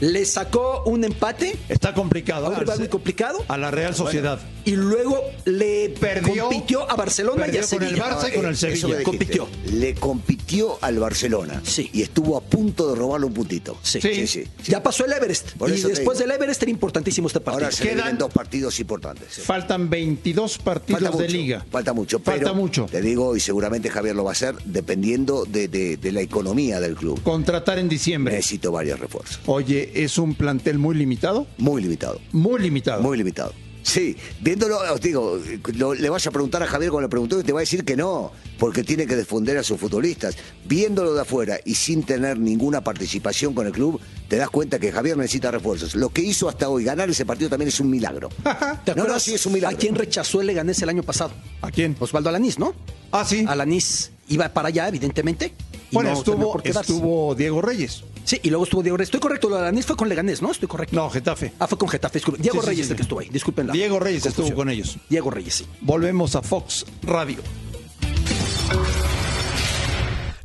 [0.00, 2.46] Le sacó un empate Está complicado.
[2.46, 4.38] a un rival muy complicado A la Real Sociedad.
[4.64, 8.04] y luego le Perdió- compitió a Barcelona y a perdió con el Sevilla.
[8.10, 8.86] Barça y con el Eso Sevilla.
[8.86, 9.04] dijiste.
[9.04, 9.48] Compitió.
[9.72, 11.62] Le compitió al Barcelona.
[11.64, 11.88] Sí.
[11.92, 13.78] Y estuvo a punto de robarle un puntito.
[13.82, 14.00] Sí.
[14.00, 14.44] sí, sí.
[14.66, 15.52] Ya pasó el Everest.
[15.52, 17.64] Por y después del Everest era importantísimo este partido.
[17.66, 19.28] Ahora se Quedan- dos partidos importantes.
[19.34, 19.40] sí.
[19.42, 21.64] Faltan 22 partidos Falta de liga.
[21.70, 22.18] Falta mucho.
[22.20, 22.86] Falta pero mucho.
[22.90, 26.80] Te digo, y seguramente Javier lo va a hacer, dependiendo de, de- de la economía
[26.80, 27.22] del club.
[27.22, 28.34] Contratar en diciembre.
[28.36, 29.40] Necesito varios refuerzos.
[29.46, 31.46] Oye, ¿es un plantel muy limitado?
[31.58, 32.20] Muy limitado.
[32.32, 33.02] Muy limitado.
[33.02, 33.52] Muy limitado.
[33.82, 35.38] Sí, viéndolo, os digo,
[35.74, 37.84] lo- le vas a preguntar a Javier cuando le preguntó y te va a decir
[37.84, 40.36] que no, porque tiene que defender a sus futbolistas.
[40.64, 44.90] Viéndolo de afuera y sin tener ninguna participación con el club, te das cuenta que
[44.90, 45.94] Javier necesita refuerzos.
[45.94, 48.28] Lo que hizo hasta hoy, ganar ese partido también es un milagro.
[48.84, 49.76] ¿Te No, no, acuerdas sí, es un milagro.
[49.76, 51.30] a quién rechazó el Leganés el año pasado?
[51.62, 51.94] ¿A quién?
[52.00, 52.74] Osvaldo Alanís, ¿no?
[53.12, 53.44] Ah, sí.
[53.46, 55.52] Alanís iba para allá, evidentemente.
[55.92, 58.02] y Bueno, no estuvo, estuvo Diego Reyes.
[58.26, 59.06] Sí, y luego estuvo Diego Reyes.
[59.06, 60.50] Estoy correcto, lo de Alanís fue con Leganés, ¿no?
[60.50, 60.96] Estoy correcto.
[60.96, 61.52] No, Getafe.
[61.60, 62.20] Ah, fue con Getafe.
[62.38, 63.28] Diego Sí, Reyes sí, el que estuvo ahí.
[63.28, 64.98] Disculpen Diego Reyes estuvo con ellos.
[65.08, 65.66] Diego Reyes, sí.
[65.80, 67.38] Volvemos a Fox Radio.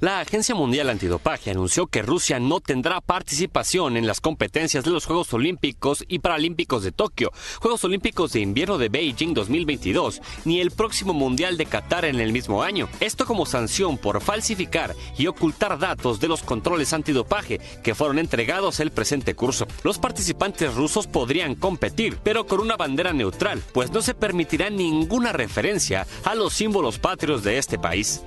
[0.01, 5.05] La Agencia Mundial Antidopaje anunció que Rusia no tendrá participación en las competencias de los
[5.05, 10.71] Juegos Olímpicos y Paralímpicos de Tokio, Juegos Olímpicos de Invierno de Beijing 2022, ni el
[10.71, 12.89] próximo Mundial de Qatar en el mismo año.
[12.99, 18.79] Esto como sanción por falsificar y ocultar datos de los controles antidopaje que fueron entregados
[18.79, 19.67] el presente curso.
[19.83, 25.31] Los participantes rusos podrían competir, pero con una bandera neutral, pues no se permitirá ninguna
[25.31, 28.23] referencia a los símbolos patrios de este país.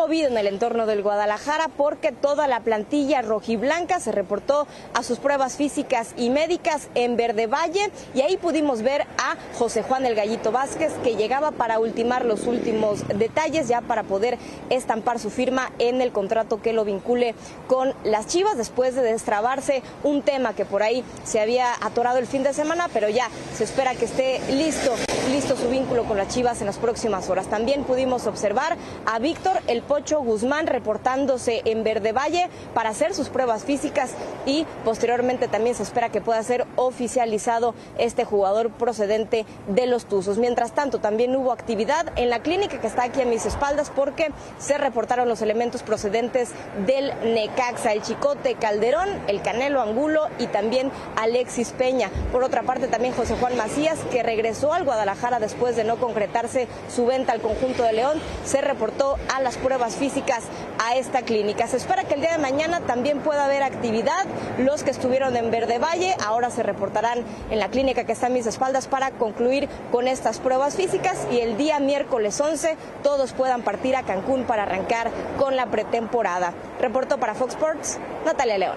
[0.00, 5.18] Movido en el entorno del Guadalajara porque toda la plantilla rojiblanca se reportó a sus
[5.18, 10.14] pruebas físicas y médicas en Verde Valle y ahí pudimos ver a José Juan el
[10.14, 14.38] Gallito Vázquez que llegaba para ultimar los últimos detalles ya para poder
[14.70, 17.34] estampar su firma en el contrato que lo vincule
[17.66, 22.26] con las Chivas después de destrabarse un tema que por ahí se había atorado el
[22.26, 24.94] fin de semana, pero ya se espera que esté listo,
[25.30, 27.48] listo su vínculo con las Chivas en las próximas horas.
[27.48, 33.28] También pudimos observar a Víctor el Pocho Guzmán reportándose en Verde Valle para hacer sus
[33.28, 34.12] pruebas físicas
[34.46, 40.38] y posteriormente también se espera que pueda ser oficializado este jugador procedente de los Tuzos.
[40.38, 44.28] Mientras tanto, también hubo actividad en la clínica que está aquí a mis espaldas porque
[44.60, 46.50] se reportaron los elementos procedentes
[46.86, 52.10] del Necaxa, el Chicote Calderón, el Canelo Angulo y también Alexis Peña.
[52.30, 56.68] Por otra parte, también José Juan Macías, que regresó al Guadalajara después de no concretarse
[56.94, 60.44] su venta al conjunto de León, se reportó a las pruebas físicas
[60.78, 61.66] a esta clínica.
[61.66, 64.24] Se espera que el día de mañana también pueda haber actividad.
[64.58, 68.30] Los que estuvieron en Verde Valle ahora se reportarán en la clínica que está a
[68.30, 73.62] mis espaldas para concluir con estas pruebas físicas y el día miércoles 11 todos puedan
[73.62, 76.52] partir a Cancún para arrancar con la pretemporada.
[76.80, 78.76] Reportó para Fox Sports Natalia León.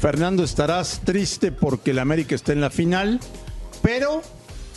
[0.00, 3.20] Fernando, estarás triste porque el América está en la final,
[3.82, 4.22] pero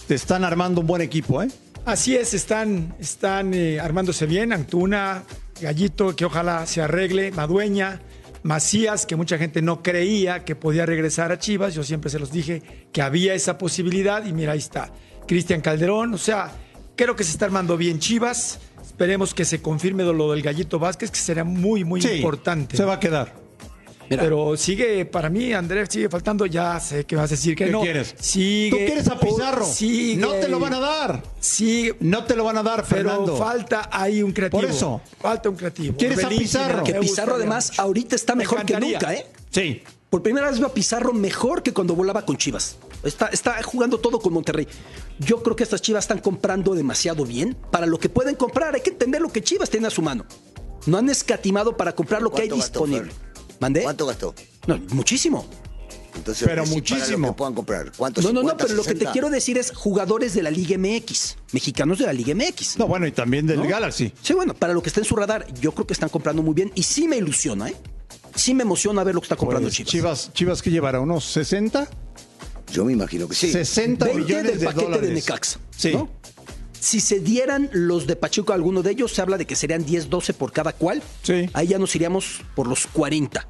[0.08, 1.47] te están armando un buen equipo, ¿eh?
[1.86, 4.54] Así es, están, están eh, armándose bien.
[4.54, 5.24] Antuna,
[5.60, 8.02] Gallito, que ojalá se arregle, Madueña,
[8.44, 11.74] Macías, que mucha gente no creía que podía regresar a Chivas.
[11.74, 12.62] Yo siempre se los dije
[12.94, 14.92] que había esa posibilidad y mira, ahí está.
[15.28, 16.52] Cristian Calderón, o sea,
[16.96, 18.60] creo que se está armando bien Chivas.
[18.82, 22.78] Esperemos que se confirme lo del Gallito Vázquez, que sería muy, muy Sí, importante.
[22.78, 23.43] Se va a quedar.
[24.10, 26.45] Pero sigue, para mí, Andrés, sigue faltando.
[26.45, 27.82] Ya sé que vas a decir que ¿Qué no.
[27.82, 28.16] quieres?
[28.20, 28.70] Sigue.
[28.72, 29.66] Tú quieres a Pizarro.
[29.66, 30.22] Sigue.
[30.22, 31.24] No te lo van a dar.
[31.39, 31.95] Sigue.
[31.99, 33.34] No te lo van a dar, Fernando.
[33.34, 34.62] Pero falta ahí un creativo.
[34.62, 35.01] Por eso.
[35.20, 35.97] Falta un creativo.
[35.97, 36.84] ¿Quieres a Pizarro?
[36.84, 37.82] Que Pizarro además mucho.
[37.82, 39.26] ahorita está Me mejor que nunca, ¿eh?
[39.51, 39.82] Sí.
[40.10, 42.78] Por primera vez veo a Pizarro mejor que cuando volaba con Chivas.
[43.04, 44.68] Está, está jugando todo con Monterrey.
[45.20, 48.76] Yo creo que estas Chivas están comprando demasiado bien para lo que pueden comprar.
[48.76, 50.26] Hay que entender lo que Chivas tiene a su mano.
[50.86, 53.12] No han escatimado para comprar lo que hay ¿Cuánto gastó, disponible.
[53.64, 53.82] ¿Mandé?
[53.84, 54.36] ¿Cuánto gastó?
[54.68, 55.45] No, muchísimo.
[56.16, 57.28] Entonces, Pero para muchísimo.
[57.28, 57.91] lo que puedan comprar.
[57.97, 58.22] ¿Cuánto?
[58.22, 59.11] No, no, no, 50, pero lo que te 60?
[59.14, 62.78] quiero decir es jugadores de la Liga MX, mexicanos de la Liga MX.
[62.78, 63.68] No, bueno, y también del ¿No?
[63.68, 64.14] Galaxy.
[64.22, 66.53] Sí, bueno, para lo que está en su radar, yo creo que están comprando muy
[66.53, 67.76] bien y sí me ilusiona, ¿eh?
[68.36, 69.91] Sí me emociona ver lo que está comprando Pues, Chivas.
[69.91, 71.88] Chivas, Chivas que llevará unos 60,
[72.72, 73.51] Yo me imagino que sí.
[73.51, 75.07] 60 20 millones del de paquete dólares.
[75.09, 75.59] de Necaxa.
[75.76, 75.93] Sí.
[75.93, 76.09] ¿no?
[76.84, 79.86] Si se dieran los de Pachuca a alguno de ellos, se habla de que serían
[79.86, 81.02] 10, 12 por cada cual.
[81.22, 81.50] Sí.
[81.54, 83.48] Ahí ya nos iríamos por los 40.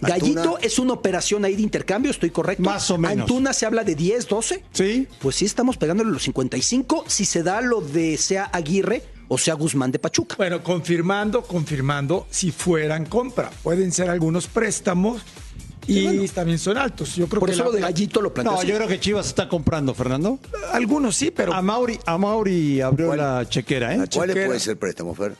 [0.00, 2.62] Gallito es una operación ahí de intercambio, estoy correcto.
[2.62, 3.20] Más o menos.
[3.20, 4.64] Antuna se habla de 10, 12.
[4.72, 5.06] Sí.
[5.20, 7.04] Pues sí, estamos pegándole los 55.
[7.08, 10.36] Si se da lo de sea Aguirre o sea Guzmán de Pachuca.
[10.38, 13.50] Bueno, confirmando, confirmando si fueran compra.
[13.62, 15.20] Pueden ser algunos préstamos
[15.86, 17.16] y también son altos.
[17.16, 18.68] Yo creo Por que eso la- lo de Gallito lo plantea No, así.
[18.68, 20.38] yo creo que Chivas está comprando, Fernando.
[20.72, 23.96] algunos sí, pero A Mauri, a Mauri abrió la chequera, ¿eh?
[24.12, 24.46] ¿Cuál chequera.
[24.46, 25.34] puede ser préstamo, Fer?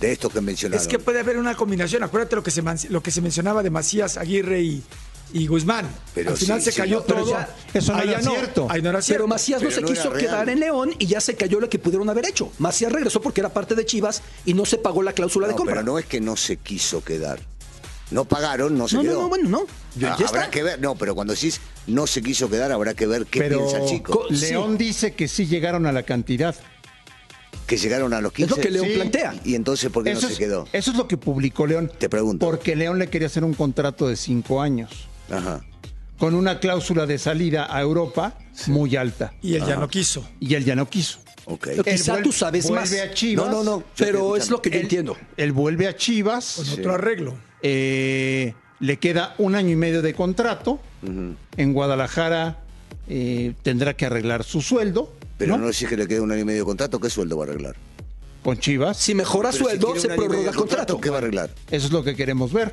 [0.00, 0.80] De estos que mencionaron.
[0.80, 2.02] es que puede haber una combinación.
[2.02, 4.82] Acuérdate lo que se, lo que se mencionaba de Macías, Aguirre y,
[5.32, 5.86] y Guzmán.
[6.14, 7.28] Pero Al final sí, se cayó todo.
[7.28, 8.66] ya- eso no Ahí era cierto.
[8.70, 9.18] Ahí no era cierto.
[9.24, 11.78] Pero Macías no se no quiso quedar en León y ya se cayó lo que
[11.78, 12.52] pudieron haber hecho.
[12.58, 15.56] Macías regresó porque era parte de Chivas y no se pagó la cláusula de No,
[15.58, 15.74] compra.
[15.76, 17.40] pero no es que no se quiso quedar.
[18.10, 19.22] No pagaron, no se no, no, quedó.
[19.22, 19.66] no, bueno, no.
[19.96, 20.50] Ya, Ah, ya habrá está.
[20.50, 23.58] que ver, no, pero cuando decís no se quiso quedar, habrá que ver qué Pero
[23.58, 24.12] piensa el chico.
[24.12, 26.54] Co- León dice que sí llegaron a la cantidad.
[27.66, 28.50] Que llegaron a los 15.
[28.52, 28.94] Es lo que León Sí.
[28.94, 29.34] plantea.
[29.44, 30.66] Y entonces, ¿por qué Eso no es, se quedó?
[30.72, 31.92] eso es lo que publicó León.
[31.98, 32.46] Te pregunto.
[32.46, 34.90] Porque León le quería hacer un contrato de cinco años
[35.30, 35.60] Ajá.
[36.18, 38.38] con una cláusula de salida a Europa
[38.68, 39.34] muy alta.
[39.42, 40.26] Y él ya no quiso.
[40.40, 41.18] Y él ya no quiso.
[41.44, 41.64] Ok.
[41.66, 42.90] Pero quizá tú sabes más.
[42.92, 43.46] a Chivas.
[43.50, 43.84] No, no, no.
[43.98, 45.16] Pero es lo que yo Él- entiendo.
[45.36, 46.54] Él vuelve a Chivas.
[46.56, 47.34] Con otro arreglo.
[47.62, 50.80] Eh, le queda un año y medio de contrato.
[51.56, 52.58] En Guadalajara
[53.08, 55.12] eh, tendrá que arreglar su sueldo.
[55.36, 55.62] Pero ¿no?
[55.62, 57.48] no, decís que le queda un año y medio de contrato, ¿qué sueldo va a
[57.48, 57.76] arreglar?
[58.42, 58.96] Con Chivas.
[58.96, 61.00] Si mejora Pero sueldo, se prorroga el contrato.
[61.00, 61.50] ¿Qué va a arreglar?
[61.70, 62.72] Eso es lo que queremos ver.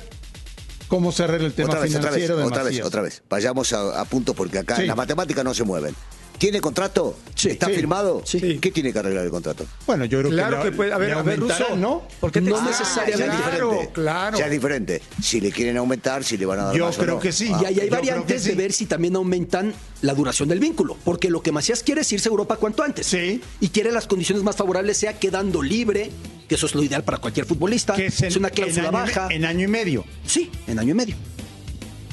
[0.88, 3.22] ¿Cómo se arregla el tema Otra vez, otra vez, financiero de otra vez, otra vez.
[3.28, 4.86] Vayamos a, a punto porque acá Sí.
[4.86, 5.94] las matemáticas no se mueven.
[6.38, 7.16] ¿Tiene contrato?
[7.34, 7.48] Sí.
[7.50, 7.72] ¿Está Sí.
[7.74, 8.22] firmado?
[8.24, 8.58] Sí.
[8.60, 9.64] ¿Qué tiene que arreglar el contrato?
[9.86, 10.92] Bueno, yo creo Claro que, que le- puede.
[10.92, 11.76] A ver, le a ver, aumentarán, Russo.
[11.76, 12.02] ¿no?
[12.20, 13.24] ¿Por qué te- No necesariamente.
[13.36, 13.92] Claro, diferente.
[13.94, 14.38] claro.
[14.38, 15.02] Ya es diferente.
[15.22, 17.20] Si le quieren aumentar, si le van a dar Yo más o creo no.
[17.20, 17.50] que sí.
[17.54, 19.72] Ah, Y ahí hay variantes de ver si también aumentan
[20.02, 20.96] la duración del vínculo.
[21.04, 23.06] Porque lo que Macías quiere es irse a Europa cuanto antes.
[23.06, 23.40] Sí.
[23.60, 26.10] Y quiere las condiciones más favorables, sea quedando libre,
[26.48, 27.94] que eso es lo ideal para cualquier futbolista.
[27.94, 29.28] Que es, en- es una en cláusula año me- baja.
[29.30, 30.04] En año y medio.
[30.26, 31.16] Sí, en año y medio.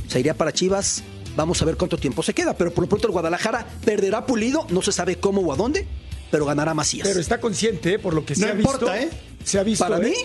[0.07, 1.03] Se iría para Chivas.
[1.35, 2.55] Vamos a ver cuánto tiempo se queda.
[2.55, 4.65] Pero por lo pronto el Guadalajara perderá pulido.
[4.69, 5.87] No se sabe cómo o a dónde,
[6.31, 7.07] pero ganará Macías.
[7.07, 7.99] Pero está consciente, ¿eh?
[7.99, 9.15] por lo que se No ha importa, visto.
[9.15, 9.19] ¿eh?
[9.43, 9.83] Se ha visto.
[9.85, 10.09] para ¿eh?
[10.09, 10.15] mí,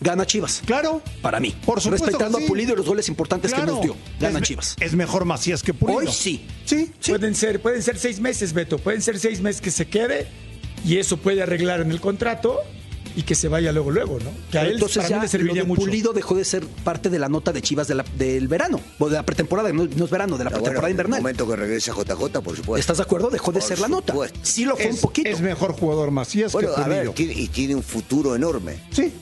[0.00, 0.62] gana Chivas.
[0.64, 1.02] Claro.
[1.22, 1.54] Para mí.
[1.64, 2.44] Por supuesto Respetando sí.
[2.44, 3.66] a Pulido y los goles importantes Claro.
[3.66, 3.96] que nos dio.
[4.20, 4.76] Gana es, Chivas.
[4.80, 5.98] Es mejor Macías que Pulido.
[6.00, 6.46] Hoy sí.
[6.64, 6.90] Sí.
[7.06, 8.78] Pueden ser, pueden ser seis meses, Beto.
[8.78, 10.26] Pueden ser seis meses que se quede
[10.84, 12.60] y eso puede arreglar en el contrato
[13.16, 14.30] y que se vaya luego, luego, ¿no?
[14.52, 15.80] Que a él Entonces para mí ya le serviría lo de mucho.
[15.82, 19.08] Pulido dejó de ser parte de la nota de Chivas de la- del verano, o
[19.08, 21.20] de la pretemporada, no, no es verano, de la Ah, bueno, pretemporada en el invernal.
[21.22, 22.76] momento que regresa JJ, por supuesto.
[22.76, 23.30] ¿Estás de acuerdo?
[23.30, 24.12] Dejó de Por ser la nota.
[24.12, 24.38] supuesto.
[24.42, 25.28] Sí lo fue un Es, poquito.
[25.30, 27.12] es mejor jugador Macías Bueno, que a ver, Pulido.
[27.14, 28.76] tiene- y tiene un futuro enorme.
[28.90, 29.12] Sí.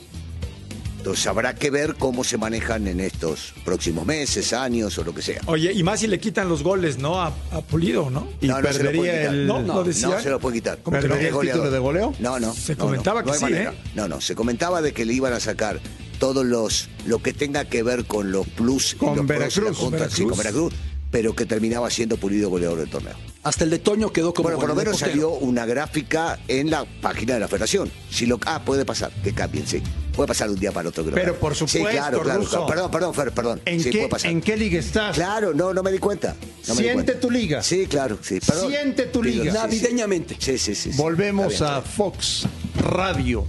[1.05, 5.21] Entonces habrá que ver cómo se manejan en estos próximos meses, años o lo que
[5.21, 5.39] sea.
[5.45, 7.21] Oye, y más si le quitan los goles, ¿no?
[7.21, 8.27] A, a Pulido, ¿no?
[8.41, 9.35] Y no, no se lo puede perdería quitar.
[9.35, 9.45] el...
[9.45, 10.79] No, No, lo no se lo puede quitar.
[10.81, 12.13] ¿Cómo que ¿Perdería No, el es título de goleo?
[12.17, 12.51] No, no.
[12.55, 13.45] Se comentaba no que sí.
[13.49, 13.69] ¿eh?
[13.93, 15.79] No, no, se comentaba de que le iban a sacar
[16.17, 19.59] todos los lo que tenga que ver con los plus y Con los pros y
[19.61, 20.11] Veracruz.
[20.11, 20.73] sí, con Veracruz,
[21.11, 23.13] pero que terminaba siendo pulido goleador del torneo.
[23.45, 26.83] Hasta el de Toño quedó como Bueno, por lo menos salió una gráfica en la
[26.83, 27.91] página de la federación.
[28.09, 29.83] Si lo, ah, puede pasar, que cambien, sí.
[30.15, 31.03] Puede pasar de un día para otro.
[31.03, 32.39] lo Pero por supuesto, Sí, claro, claro.
[32.39, 32.49] Ruso.
[32.49, 32.65] claro.
[32.65, 33.61] Perdón, perdón, Fer, perdón.
[33.65, 34.31] ¿En, sí, qué, puede pasar.
[34.31, 35.15] ¿En qué liga estás?
[35.15, 36.29] Claro, no, no me di cuenta.
[36.67, 37.19] No me di Siente cuenta.
[37.19, 37.61] tu liga.
[37.61, 38.39] Sí, claro, sí.
[38.39, 38.71] Perdón.
[38.71, 39.53] Siente tu liga.
[39.53, 40.37] Navideñamente.
[40.39, 40.91] Sí, sí, sí.
[40.91, 40.97] sí.
[40.97, 42.47] Volvemos a Fox
[42.79, 43.45] Radio.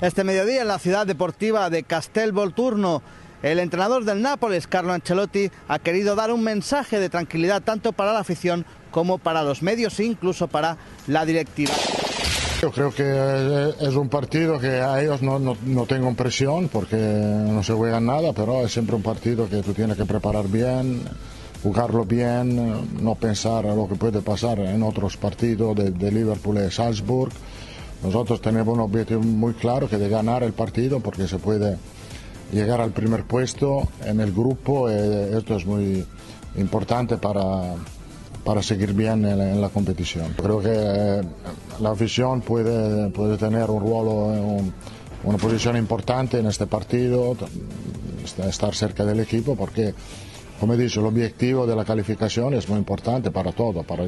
[0.00, 3.02] Este mediodía en la ciudad deportiva de Castel Volturno,
[3.52, 8.12] el entrenador del Nápoles, Carlo Ancelotti, ha querido dar un mensaje de tranquilidad tanto para
[8.12, 10.76] la afición como para los medios e incluso para
[11.06, 11.72] la directiva.
[12.60, 17.62] Yo creo que eh, es un partido que a ellos no, tengo presión porque no
[17.62, 21.02] se juegan nada, pero es siempre un partido que tú tienes que preparar bien,
[21.62, 26.58] jugarlo bien, no pensar en lo que puede pasar en otros partidos de, de Liverpool
[26.66, 27.32] y Salzburg.
[28.02, 31.76] Nosotros tenemos un objetivo muy claro que de ganar el partido porque se puede
[32.52, 34.88] llegar al primer puesto en el grupo.
[34.90, 36.04] eh, esto es muy
[36.56, 37.74] importante para,
[38.44, 40.32] para seguir bien en, la- competición.
[40.40, 41.22] Creo que eh,
[41.80, 44.72] la afición puede, puede tener un rol, un-
[45.24, 47.36] una posición importante en este partido,
[48.48, 49.92] estar cerca del equipo porque,
[50.60, 53.82] como he dicho, el objetivo de la calificación es muy importante para todo.
[53.82, 54.04] Para...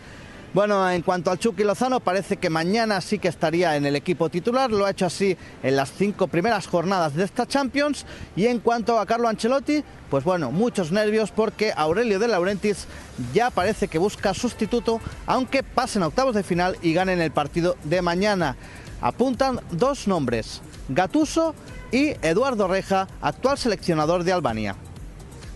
[0.54, 4.30] Bueno, en cuanto al Chucky Lozano, parece que mañana sí que estaría en el equipo
[4.30, 4.70] titular.
[4.70, 8.06] Lo ha hecho así en las cinco primeras jornadas de esta Champions.
[8.34, 12.86] Y en cuanto a Carlo Ancelotti, pues bueno, muchos nervios porque Aurelio de Laurentiis
[13.34, 17.76] ya parece que busca sustituto, aunque pasen a octavos de final y ganen el partido
[17.84, 18.56] de mañana.
[19.02, 21.54] Apuntan dos nombres, Gatuso
[21.92, 24.76] y Eduardo Reja, actual seleccionador de Albania.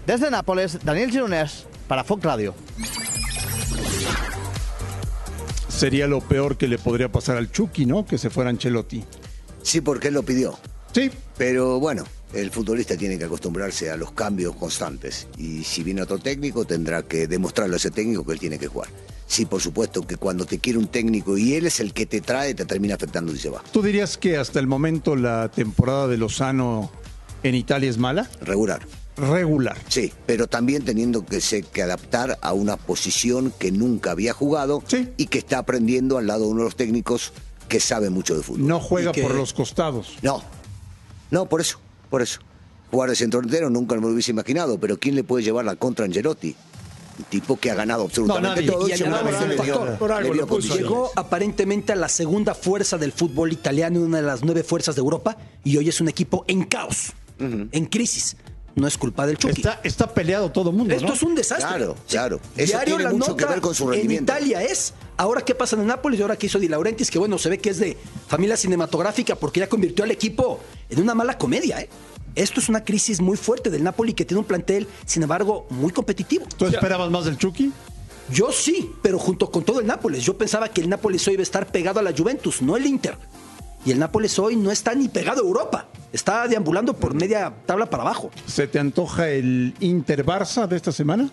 [0.07, 2.55] Desde Nápoles, Daniel Gironès para Fox Radio.
[5.77, 8.07] Sería lo peor que le podría pasar al Chucky, ¿no?
[8.07, 9.03] Que se fuera Ancelotti.
[9.63, 10.57] Sí, porque él lo pidió.
[10.93, 11.11] Sí.
[11.37, 12.05] Pero bueno,
[12.35, 15.27] el futbolista tiene que acostumbrarse a los cambios constantes.
[15.39, 18.69] Y si viene otro técnico, tendrá que demostrarle a ese técnico que él tiene que
[18.69, 18.89] jugar.
[19.27, 22.21] Sí, por supuesto que cuando te quiere un técnico y él es el que te
[22.21, 23.63] trae, te termina afectando y se va.
[23.73, 26.93] ¿Tú dirías que hasta el momento la temporada de Lozano
[27.43, 28.29] en Italia es mala?
[28.43, 28.83] Regular.
[29.17, 29.77] Regular.
[29.89, 34.83] Sí, pero también teniendo que, se, que adaptar a una posición que nunca había jugado
[35.17, 37.33] y que está aprendiendo al lado de uno de los técnicos
[37.69, 38.67] que sabe mucho de fútbol.
[38.67, 40.17] No juega que- por los costados.
[40.23, 40.43] No,
[41.31, 41.79] no, por eso,
[42.11, 42.41] por eso.
[42.91, 45.77] Jugar de centro delantero nunca me lo hubiese imaginado, pero ¿quién le puede llevar la
[45.77, 46.55] contra a Angelotti?
[47.19, 50.23] Un tipo que ha ganado absolutamente todo Y y añadamos seguramente un le dio, factor.
[50.23, 50.83] le dio condiciones.
[50.85, 55.01] Llegó aparentemente a la segunda fuerza del fútbol italiano, una de las nueve fuerzas de
[55.01, 58.37] Europa, y hoy es un equipo en caos, en crisis.
[58.75, 59.61] No es culpa del Chucky.
[59.61, 60.95] Está, está peleado todo el mundo.
[60.95, 61.15] Esto ¿no?
[61.15, 61.69] es un desastre.
[61.69, 62.41] Claro, claro.
[62.57, 64.11] Eso Diario tiene la mucho que nota ver con su En.
[64.11, 67.39] Italia es, ahora qué pasa en Nápoles y ahora qué hizo Di Laurentiis, que bueno,
[67.39, 67.97] se ve que es de
[68.29, 71.89] familia cinematográfica porque ya convirtió al equipo en una mala comedia, ¿eh?
[72.35, 75.93] Esto es una crisis muy fuerte del Napoli que tiene un plantel, sin embargo, muy
[75.93, 76.47] competitivo.
[76.57, 77.71] ¿Tú esperabas más del Chucky?
[78.31, 80.25] Yo sí, pero junto con todo el Nápoles.
[80.25, 82.87] Yo pensaba que el Nápoles hoy iba a estar pegado a la Juventus, no el
[82.87, 83.19] Inter.
[83.85, 85.89] Y el Nápoles hoy no está ni pegado a Europa.
[86.13, 88.31] Está deambulando por media tabla para abajo.
[88.47, 91.31] ¿Se te antoja el Inter Barça de esta semana?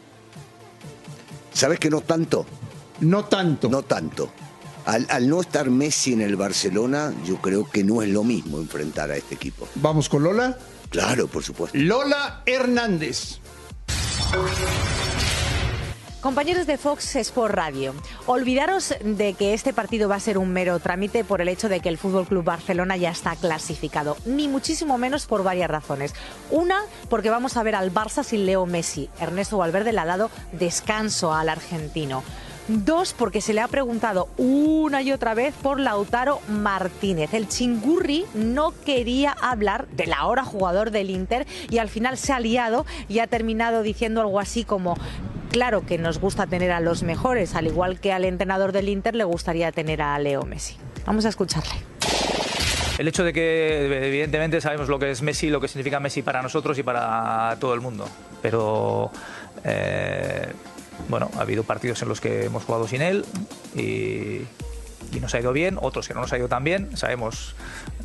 [1.54, 2.46] ¿Sabes que no tanto?
[3.02, 3.70] No tanto.
[3.70, 4.32] No tanto.
[4.86, 8.58] Al, al no estar Messi en el Barcelona, yo creo que no es lo mismo
[8.58, 9.68] enfrentar a este equipo.
[9.76, 10.58] Vamos con Lola.
[10.90, 11.78] Claro, por supuesto.
[11.78, 13.40] Lola Hernández.
[16.22, 17.94] Compañeros de Fox Sport Radio,
[18.26, 21.80] olvidaros de que este partido va a ser un mero trámite por el hecho de
[21.80, 26.14] que el Fútbol Club Barcelona ya está clasificado, ni muchísimo menos por varias razones.
[26.52, 29.10] Una, porque vamos a ver al Barça sin Leo Messi.
[29.22, 32.22] Ernesto Valverde le ha dado descanso al argentino.
[32.68, 37.34] Dos, porque se le ha preguntado una y otra vez por Lautaro Martínez.
[37.34, 42.42] El chingurri no quería hablar del ahora jugador del Inter y al final se ha
[42.42, 44.98] liado y ha terminado diciendo algo así como
[45.52, 49.16] Claro que nos gusta tener a los mejores, al igual que al entrenador del Inter
[49.16, 50.78] le gustaría tener a Leo Messi.
[51.06, 51.74] Vamos a escucharle.
[53.00, 56.42] El hecho de que evidentemente sabemos lo que es Messi, lo que significa Messi para
[56.42, 58.08] nosotros y para todo el mundo,
[58.42, 59.10] pero
[59.64, 60.48] eh,
[61.08, 63.26] bueno, ha habido partidos en los que hemos jugado sin él
[63.76, 64.42] y,
[65.12, 66.96] y nos ha ido bien, otros que no nos ha ido tan bien.
[66.98, 67.56] Sabemos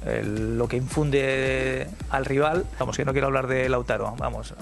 [0.06, 2.64] el- lo que infunde al rival.
[2.78, 4.14] Vamos, que no quiero hablar de Lautaro.
[4.18, 4.54] Vamos,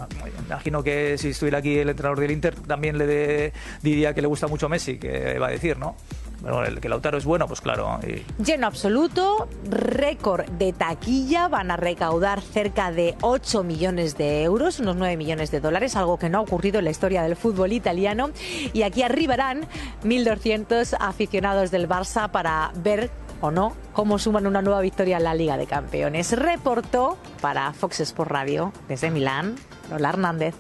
[0.47, 4.29] imagino que si estuviera aquí el entrenador del Inter también le de- diría que le
[4.29, 5.97] gusta mucho Messi, que va a decir, ¿no?
[6.45, 8.01] El que Lautaro es bueno, pues claro.
[8.45, 14.97] Lleno absoluto, récord de taquilla, van a recaudar cerca de 8 millones de euros, unos
[14.97, 18.31] 9 millones de dólares, algo que no ha ocurrido en la historia del fútbol italiano.
[18.73, 19.67] Y aquí arribarán
[20.05, 25.35] 1.200 aficionados del Barça para ver o no cómo suman una nueva victoria en la
[25.35, 26.33] Liga de Campeones.
[26.33, 29.57] Reportó para Fox Sports Radio desde Milán,
[29.91, 30.55] Lola Hernández.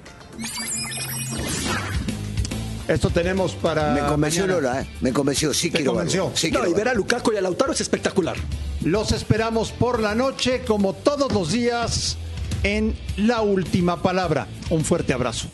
[2.92, 3.92] Esto tenemos para.
[3.94, 4.60] Me convenció mañana.
[4.60, 4.86] Lola, ¿eh?
[5.00, 6.24] Me convenció, sí ¿Te quiero convenció?
[6.24, 6.36] verlo.
[6.36, 8.36] Sí No, quiero y ver a Lukaku y a Lautaro es espectacular.
[8.82, 12.16] Los esperamos por la noche, como todos los días,
[12.64, 14.46] en La Última Palabra.
[14.70, 15.48] Un fuerte abrazo.